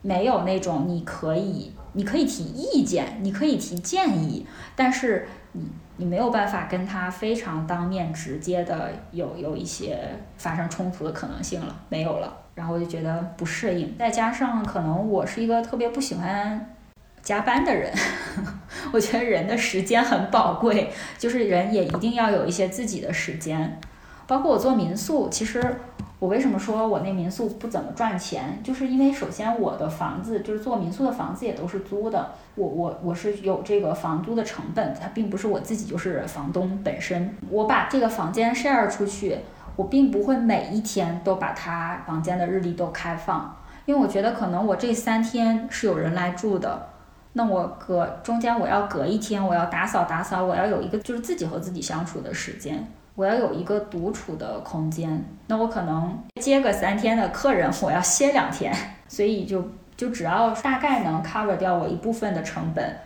[0.02, 1.72] 没有那种你可以。
[1.94, 5.62] 你可以提意见，你可以提建议，但是你
[5.96, 9.98] 你没有办法跟他非常当面直接的有有一些
[10.36, 12.36] 发生冲突的可能性了，没有了。
[12.54, 16.74] 然后我就觉得不适应，再加上可能我是一个特别不喜欢
[17.22, 17.92] 加班的人，
[18.92, 23.80] 我觉得人的时间很宝贵，就是人也一定要有一些自己的时间，
[24.26, 25.76] 包括我做民宿，其实。
[26.20, 28.58] 我为什么说我那民宿不怎么赚钱？
[28.62, 37.36] 就是因为首先我的房子就是做民宿的房子也都是租的，我我我是有这个房租的成本，它并不是我自己就是房东本身。
[37.50, 39.40] 我把这个房间 share 出去，
[39.76, 43.54] 我并不会每一天都把它房间的日历都开放，
[43.84, 46.88] 因为我觉得可能我这三天是有人来住的，
[47.34, 52.90] 那我隔中间我要隔一天，我要打扫打扫，我要有一个就是自己和自己相处的时间。
[53.14, 58.74] 我要有一个独处的空间，那我可能接个三天的客人，我要歇两天，
[59.06, 59.64] 所以就
[59.96, 62.96] 就只要大概能 cover 掉我一部分的成本，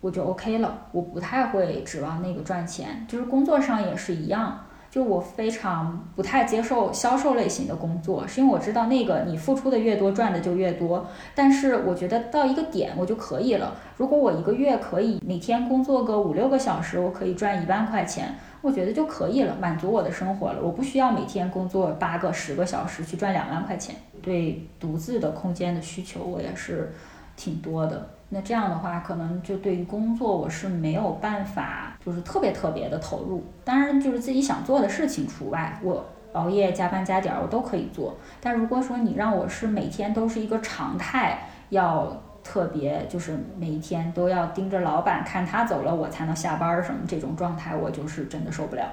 [0.00, 0.86] 我就 OK 了。
[0.92, 4.58] 我不太会指望那个赚钱，就是工作上也是一样。
[4.90, 11.06] 就我非常不太接受销售类型的工作，是因为我知道那个你付出的越多，赚的就越多。
[11.34, 13.74] 但是我觉得到一个点我就可以了。
[13.96, 20.62] 如果我一个月可以每天工作个五六个小时，我可以赚一万块钱，我觉得就可以了，满足我的生活了。
[20.62, 23.94] 我不需要每天工作八个、十个小时去赚两万块钱。
[24.22, 26.92] 对独自的空间的需求，我也是
[27.36, 28.08] 挺多的。
[28.28, 33.44] 那这样的话，可能就对于工作我是没有办法，就是特别特别的投入。
[33.64, 38.16] 当然，就是自己想做的事情除外，我熬夜加班加点儿我都可以做。
[38.40, 41.40] 但如果说你让我是每天都是一个常态，
[41.70, 48.84] 要特别就是每一天都要盯着老板看他走了我才能下班什么这种状态，我就是真的受不了。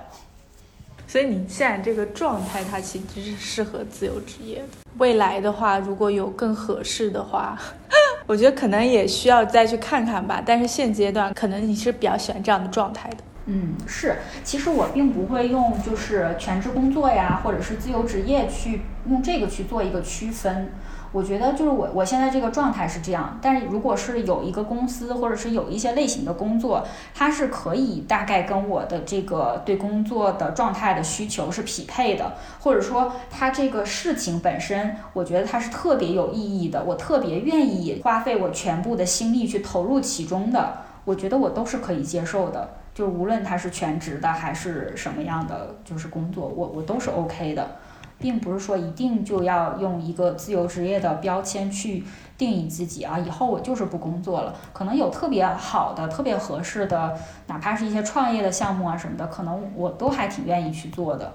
[1.07, 4.77] 所以你现在这个状态，它其实是适合自由职业的。
[4.99, 7.57] 未来的话，如果有更合适的话。
[8.27, 13.17] 我觉得可能也需要再去看看吧，但是现阶段可能你是比较喜欢这样的状态的。
[13.47, 20.69] 嗯，是，其实我并不会用就是全职工作呀，或者是自由职业去用这个去做一个区分。
[21.11, 26.85] 我觉得就是我我现在这个状态是这样，但是如果是有一个公司或者是有一些类型的工作，
[27.15, 47.77] 它是可以大概跟我的这个对工作的状态的需求是匹配的，或者说它这个事情本身，我觉得它是特别有意义的，我特别愿意花费我全部的心力去投入其中的，我觉得我都是可以接受的，就无论它是全职的还是什么样的就是工作，我我都是 OK 的。
[48.19, 52.03] 并不是说一定就要用一个自由职业的标签去
[52.37, 54.53] 定义自己啊，以后我就是不工作了。
[54.73, 57.17] 可能有特别好的、特别合适的，
[57.47, 61.33] 哪怕是一些创业的项目啊什么的，可能我都还挺愿意去做的。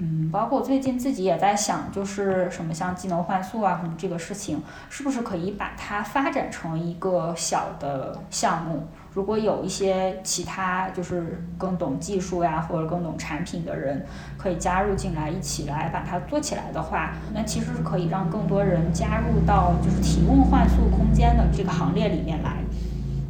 [0.00, 8.86] 嗯，包括最近自己也在想，就是什么像技能换宿啊什么这个事情，是不是可以把它发展成一个小的项目？
[9.18, 14.06] 如果有一些其他就是更懂技术呀，或者更懂产品的人，
[14.36, 22.58] 可以加入进来，一起来把它做起来的话，那其实是可以让更多人加入到就是提供换速空间的这个行列里面来。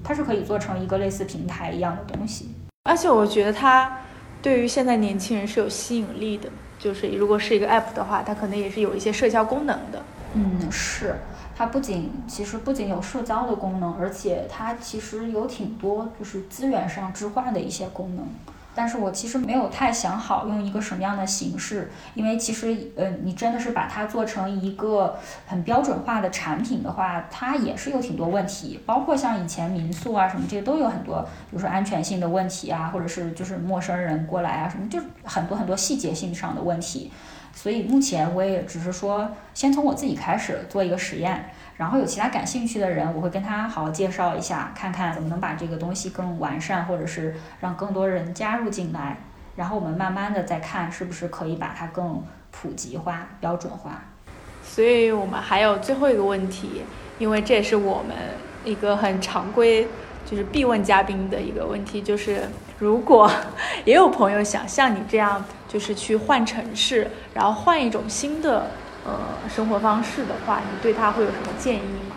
[0.04, 2.50] 它是可以做成一个类似平台一样的东西。
[2.82, 3.90] 而且我觉得它
[4.42, 10.02] 对于现在年轻人是有吸引力的，就是如果是一个 app 的话，它可能也是有一些社交功能的。
[10.34, 11.14] 嗯，是。
[11.58, 18.24] 它不仅其实不仅有社交的功能，而且它其实有挺多就是资源上置换的一些功能。
[18.76, 37.10] 但是我其实没有太想好用一个什么样的形式，因为其实呃，你真的是把它做成一个很标准化的产品的话，它也是有挺多问题，包括像以前民宿啊什么这些都有很多，比如说安全性的问题啊，或者是就是陌生人过来啊什么，就很多很多细节性上的问题。
[37.60, 49.16] 所以目前我也只是说，先从我自己开始做一个实验，然后有其他感兴趣的人，我会跟他好好介绍一下，看看怎么能把这个东西更完善，或者是让更多人加入进来，
[49.56, 54.04] 然后我们慢慢的再看是不是可以把它更普及化、标准化。
[54.62, 56.82] 所以我们还有最后一个问题，
[57.18, 58.16] 因为这也是我们
[58.64, 59.88] 一个很常规。
[60.30, 62.42] 就是必问嘉宾的一个问题，就是
[62.78, 63.30] 如果
[63.86, 68.66] 也有朋友想像你这样，就是去换城市，然后换一种新的
[69.06, 69.18] 呃
[69.48, 71.78] 生活方式的话，你对他会有什么建议
[72.10, 72.16] 吗？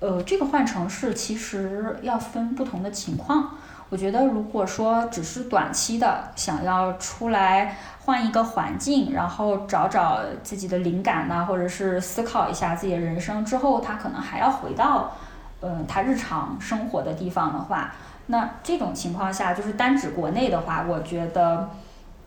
[0.00, 3.52] 呃，这个换城市其实要分不同的情况。
[3.88, 15.16] 我觉得如果说只是短期的想要出来换一个环境，然后找找自己的灵感呐，或者是思考一下自己的人生之后，他可能还要回到。
[15.62, 17.94] 嗯，他日常生活的地方的话，
[18.26, 21.70] 那这种情况下，就是单指国内的话，我觉得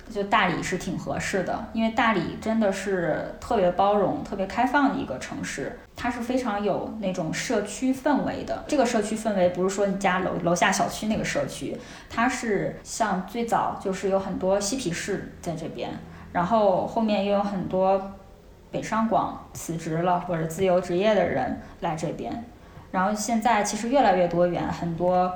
[0.10, 8.64] 就大理是挺合适的，因为大理真的是特别包容、特别开放的一个城市，它是非常有那种社区氛围的。
[8.68, 11.78] 这个社区氛围不是说你家楼楼下小区那个社区，
[12.10, 15.92] 它是像最早就是有很多嬉皮士在这边，
[16.34, 18.14] 然后后面又有很多
[18.72, 22.44] 北上广辞职了或者自由职业的人来这边。
[22.92, 25.32] 然后现在其实越来越多元，很多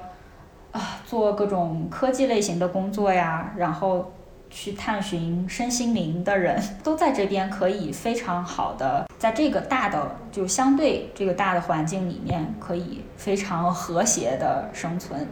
[0.71, 4.11] 啊做各种科技类型的工作呀，然后
[4.49, 15.27] 去探寻身心灵的人都在这边，可以非常好的在这个大的就相对这个大的环境里面，可以非常和谐的生存，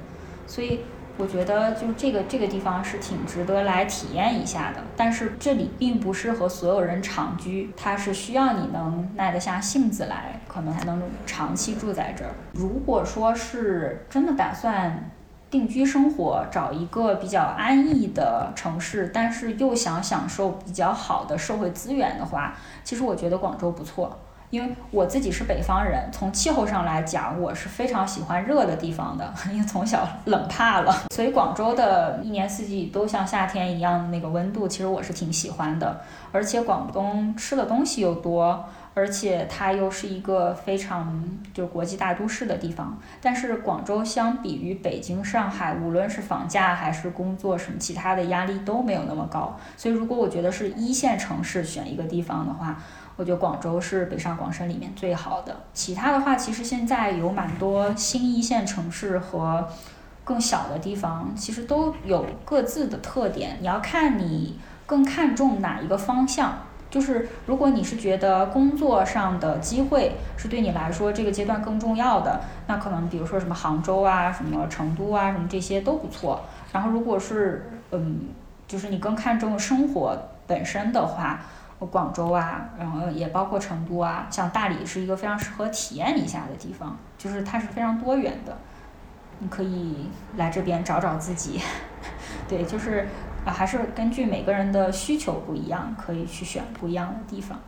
[0.47, 0.79] 所以。
[1.17, 12.31] 我觉得就这个这个地方是挺值得来体验一下的，但是这里并不适合所有人长居，它是需要你能耐得下性子来，可能才能长期住在这儿。
[12.53, 15.11] 如果说是真的打算
[15.49, 24.17] 定居生活，找一个比较安逸的城市，但是又想享受比较好的社会资源的话，其实我觉得广州不错。
[24.51, 36.01] 因为我自己是北方人，从气候上来讲，我是非常喜欢热的地方的， 因为从小冷怕了，所以广州的一年四季都像夏天一样的那个温度，其实我是挺喜欢的。
[36.33, 41.23] 而且广东吃的东西又多，而且它又是一个非常
[41.53, 42.97] 就国际大都市的地方。
[43.21, 49.57] 但是广州相比于北京、上海，无论是房价还是工作什么其他的压力都没有那么高。
[49.75, 52.77] 所以如果我觉得是一线城市选一个地方的话，
[53.17, 55.55] 我觉得广州是北上广深里面最好的。
[55.73, 59.67] 其他的话，其实现在有蛮多新一线城市和
[60.23, 63.57] 更小的地方，其实都有各自的特点。
[63.59, 66.59] 你要看你更看重哪一个方向。
[66.89, 76.41] 就是如果你是觉得工作上的机会是对你来说这个阶段更重要的，那可能比如说什么杭州啊、什么成都啊、什么这些都不错。
[76.73, 78.29] 然后如果是嗯，
[78.67, 81.41] 就是你更看重生活本身的话。
[81.85, 88.57] 广州啊，然后也包括成都啊，像大理是一个非常适合体验一下的地方，就是它是非常多元的，
[89.39, 91.59] 你可以来这边找找自己。
[92.47, 93.07] 对，就是
[93.45, 97.59] 啊，还是根据每个人的需求不一样，可以去选不一样的地方。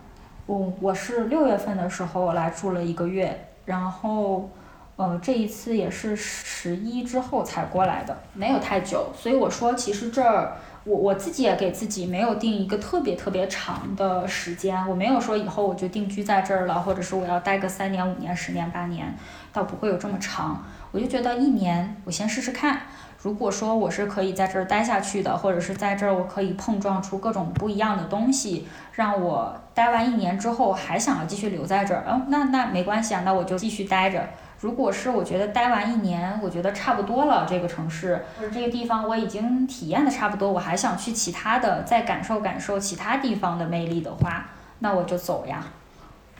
[0.45, 4.49] 我我是六月份的时候来住了一个月，然后，
[4.97, 9.07] 呃，这一次也是十一之后才过来的，没有太久。
[9.15, 19.15] 所以我说，其实这儿我我自己也给自己没有定一个特别特别长的时间，我没有说以后我就定居在这儿了，或者是我要待个三年、五年、十年、八年，
[19.53, 20.63] 倒不会有这么长。
[20.91, 22.81] 我就觉得一年，我先试试看。
[23.21, 34.27] 如果说我是可以在这儿待下去的，或者是在这儿我可以碰撞出各种不一样的东西，让我待完一年之后还想要继续留在这儿，嗯，那那没关系啊，那我就继续待着。
[34.63, 45.65] 如果是我觉得待完一年，我觉得差不多了，这个城市或者这个地方我已经体验的差不多，我还想去其他的，再感受感受其他地方的魅力的话，那我就走呀，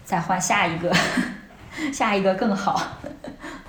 [0.05, 0.89] 再换下一个，
[1.91, 2.81] 下一个更好。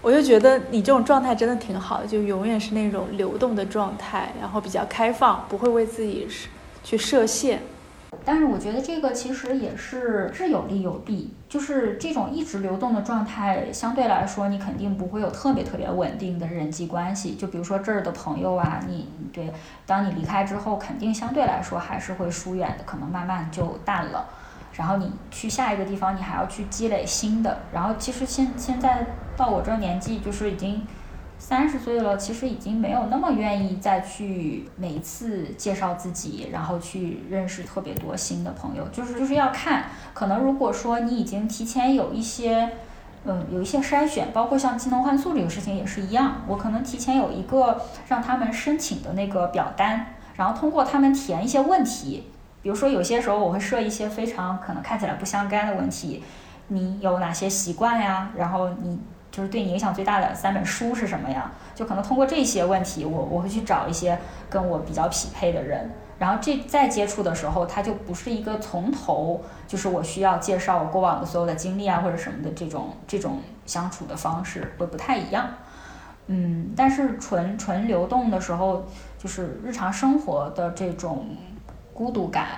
[0.00, 6.28] 我就觉得你这种状态真的挺好的，就永远是那种流动的状态，然后比较开放，不会为自己
[6.84, 7.60] 去设限。
[8.24, 17.34] 但是我觉得这个其实也是是有利有弊，就是这种一直流动的状态，相对来说你肯定不会有特别特别稳定的人际关系。
[17.34, 19.52] 就比如说这儿的朋友啊，你对，
[19.84, 24.26] 当你离开之后，肯定相对来说还是会疏远的，可能慢慢就淡了。
[24.72, 27.58] 然后你去下一个地方，你还要去积累新的。
[27.72, 29.06] 然后其实现现在
[29.36, 30.84] 到我这年纪，就是已经
[31.46, 38.88] 三十岁了，其实已经没有那么愿意再去每一次介绍自己，然后去认识特别多新的朋友。
[38.88, 39.84] 就是就是要看，
[40.14, 42.70] 可能如果说你已经提前有一些，
[43.26, 47.78] 嗯，有一些筛选，包括像技能换宿这个事情也是一样，我可能提前有一个
[48.08, 52.24] 让他们申请的那个表单，然后通过他们填一些问题。
[52.62, 56.22] 比如说，有些时候我会设一些非常可能看起来不相干的问题，
[56.68, 58.30] 你有哪些习惯呀？
[58.34, 58.98] 然后你
[59.34, 61.50] 就是对你影响最大的三本书是什么呀？
[61.74, 64.16] 就可能通过这些问题，我我会去找一些
[64.48, 65.90] 跟我比较匹配的人。
[66.18, 75.48] 然后这再接触的时候，它就不是一个从头就是我需要介绍我过往的所有的经历啊或者什么的这种这种相处的方式会不太一样。
[76.28, 78.84] 嗯，但是纯纯流动的时候，
[79.18, 81.26] 就是日常生活的这种。
[81.96, 82.48] 孤独感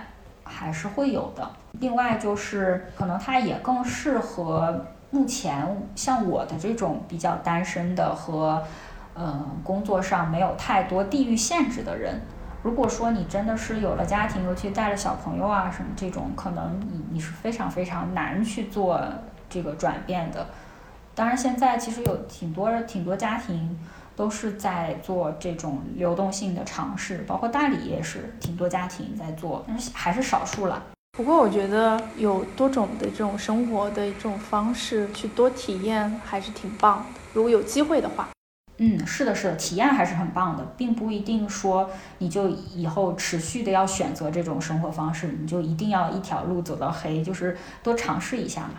[0.44, 1.46] 还是会有的。
[1.72, 8.62] 另外就是，可能它也更适合目前像我的这种比较单身的和，
[9.14, 12.20] 嗯，工作上没有太多地域限制的人。
[12.62, 19.00] 如果说你真的是有了家庭，尤其带着小朋友啊什么这种，可能你你是非常非常难去做
[19.48, 20.46] 这个转变的。
[21.14, 23.78] 当然，现在其实有挺多挺多家庭。
[24.16, 30.82] 都是在做这种流动性的尝试，包括大理也是挺多家庭在做，但是还是少数了。
[31.16, 37.20] 不过我觉得有多种的这种生活的这种方式去多体验还是挺棒的。
[37.32, 38.28] 如果有机会的话，
[38.76, 41.88] 嗯，是的，是的，体验还是很棒的，并不一定说
[42.18, 48.74] 你就以后持续的要选择这种生活方式，你就一定要一条路走到黑，就是多尝试一下嘛。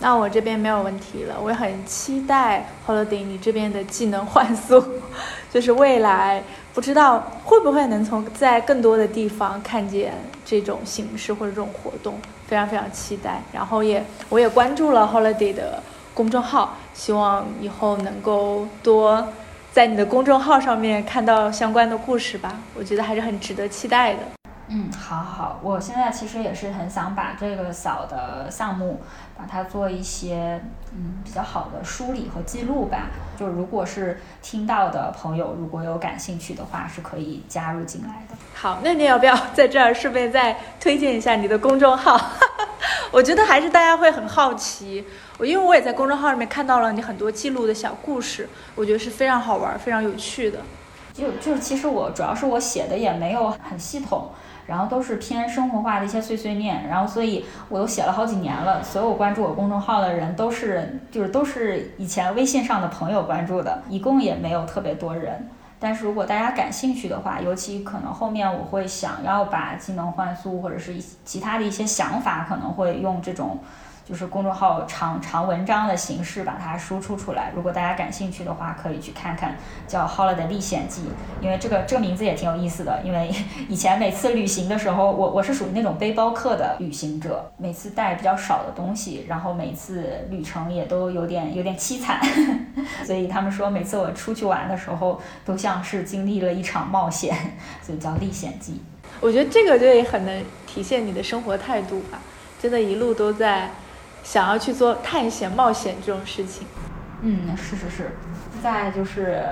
[0.00, 4.80] 那我这边没有问题了，我也很期待 Holiday 你这边的技能换宿，
[5.50, 6.44] 就是未来
[6.74, 10.12] 不知道会不会能从在更多的地方看见
[10.44, 13.42] 这种形式或者这种活动，非常非常期待。
[13.52, 15.82] 然后也我也关注了 Holiday 的
[16.14, 19.26] 公众号，希望以后能够多
[19.72, 24.20] 在你的公众号上面看到相关的故事吧，我觉得还是很值得期待的。
[24.68, 29.00] 嗯，好好，我现在其实也是很想把这个小的项目，
[29.36, 30.62] 把它做一些
[30.92, 33.08] 嗯比较好的梳理和记录吧。
[33.38, 38.36] 就如果是听到的朋友，如果有感兴趣的话，是可以加入进来的。
[38.54, 42.20] 好，那你要不要在这儿顺便再推荐一下你的公众号？
[43.10, 45.02] 我觉得还是大家会很好奇，
[45.38, 50.58] 我因为我也在公众号里面看到了你很多记录的小故事，我觉得是非常好玩、非常有趣的。
[51.14, 54.30] 就就是其实我主要是我写的也没有很系统。
[54.68, 58.82] 然后都是偏生活化的一些碎碎念，然后所以我都写了好几年了。
[58.82, 65.48] 所有关注我公众号的人都是，就是都是以前微信上的朋友关注的，一共也没有特别多人。
[65.80, 73.58] 但是如果大家感兴趣的话，尤其可能后面我会想要把技能换速或者是其他的一些想法，可能会用这种。
[74.08, 77.52] 就是公众号长长文章的形式把它输出出来。
[77.54, 79.54] 如果大家感兴趣的话，可以去看看
[79.86, 81.02] 叫《Holiday 历险记》，
[81.44, 83.02] 因为这个这个名字也挺有意思的。
[83.04, 83.30] 因为
[83.68, 92.18] 以前每次旅行的时候，我我是属于那种背包客的旅行者，每次带比较少的东西，然后每次旅程也都有点有点凄惨，
[93.04, 97.36] 所以他们说每次我出去玩的时候，都像是经历了一场冒险，
[97.82, 98.72] 所以叫《历险记》。
[99.20, 102.18] 我觉得这个就也很能体现你的生活态度吧，
[102.58, 103.68] 真的一路都在。
[104.28, 106.66] 想要去做探险、冒险这种事情，
[107.22, 108.10] 嗯，是是是。
[108.62, 109.42] 再就是，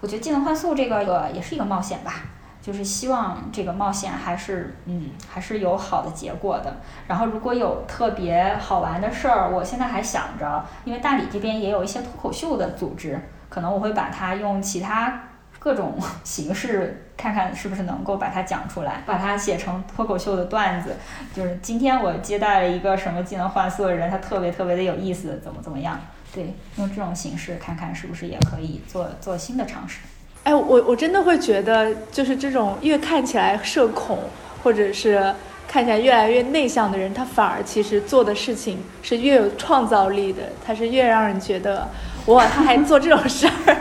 [0.00, 2.14] 我觉得技能换宿这个也是一个冒险吧。
[2.62, 6.78] 就是希望这个冒险还是嗯还是有好的结果的。
[7.06, 13.20] 然后如果有特别好玩的事儿，我现在还想着，因为大理这边也有一些脱口秀的组织，
[13.50, 15.24] 可能我会把它用其他
[15.66, 20.94] 各种形式，看看是不是能够把它讲出来，把它写成脱口秀的段子。
[21.34, 26.00] 就是今天我接待了一个什么技能换宿的人，他特别特别的有意思，怎么怎么样？
[26.32, 29.98] 对，用这种形式看看是不是也可以做做新的尝试。
[30.44, 34.20] 哎，我我真的会觉得，就是这种越看起来社恐，
[34.62, 35.34] 或者是
[35.66, 41.88] 看起来越来越内向的人，他反而其实做的事情是越有创造力的，他是越让人觉得
[42.26, 43.76] 哇，他还做这种事儿。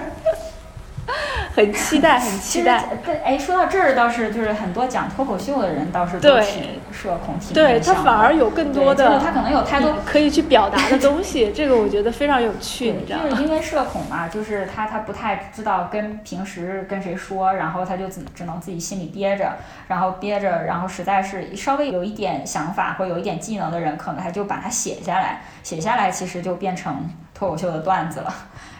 [1.55, 2.83] 很期待，很期待。
[3.05, 11.51] 对，哎，说到这儿倒是，就是很多讲脱口秀的人倒是都挺社恐，挺对他反而有更多的，他可能有太多可以去表达的东西。
[11.55, 13.29] 这个我觉得非常有趣，你知道吗？
[13.29, 19.53] 就是因为社恐嘛，就是他他不太知道跟平时跟谁说，然后他就只只能自己心里憋着，
[19.87, 28.33] 然后憋着，然后实在是稍微有一点想法或有一点技能的人，可能他就把它写下来，写下来其实就变成脱口秀的段子了。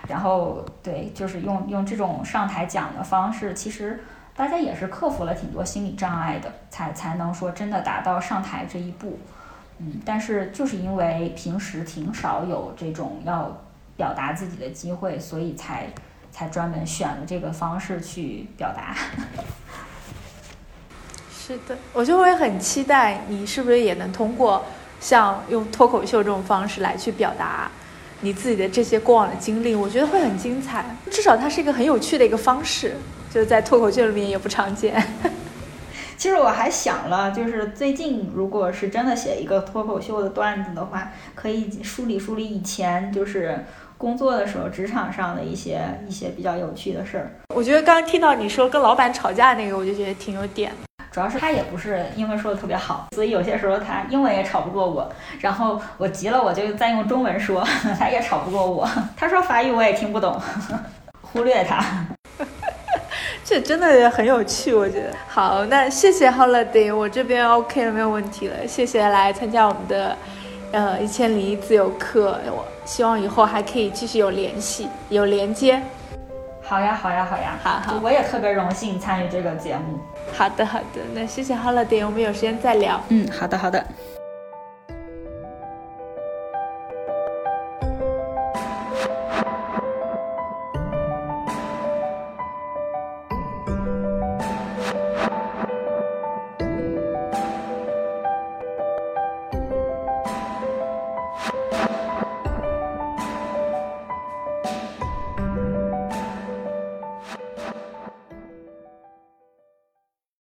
[0.07, 4.03] 然后对，就是用用这种上台讲的方式，其实
[4.36, 9.19] 大家也是克服了挺多心理障碍的，才才能说真的达到上台这一步。
[9.80, 13.52] 嗯，但是就是因为平时挺少有这种要
[13.98, 15.88] 表达自己的机会，所以才
[16.32, 18.95] 才专门选了这个方式去表达。
[21.36, 24.64] 是的，我就会很期待你是不是也能通过
[24.99, 27.69] 像用脱口秀这种方式来去表达。
[28.22, 30.86] 你自己的这些过往的经历，我觉得会很精彩。
[31.12, 32.96] 至少它是一个很有趣的一个方式，
[33.32, 34.96] 就是在脱口秀里面也不常见。
[36.18, 43.66] 其实我还想了，就是最近如果是真的写一个脱口秀的段子的话，可以梳理梳理以前就是
[43.98, 47.32] 工作的时候职场上的一些一些比较有趣的事儿。
[47.54, 50.72] 我觉得刚刚听到你说跟老板吵架那个，我就觉得挺有点。
[51.16, 55.10] 主要是他也不是英文说的特别好，所以有些时候他英文也吵不过我。
[55.40, 57.66] 然后我急了，我就再用中文说，
[57.98, 58.86] 他也吵不过我。
[59.16, 60.38] 他说法语我也听不懂，
[61.24, 61.82] 忽略他。
[63.46, 65.14] 这真的很有趣，我觉得。
[65.30, 68.68] 好，那谢谢 Holiday，我这边 OK 了，没有问题了。
[68.68, 70.18] 谢谢来参加我们的
[70.74, 75.82] 呃一千零一自由课，我希望以后还可以继续有联系，有连接。
[76.62, 79.98] 好呀，好呀，好呀，好好，我也特别荣幸参与这个节目。
[80.34, 83.02] 好的，好的，那谢谢 Holiday，我们有时间再聊。
[83.10, 83.85] 嗯，好的，好的。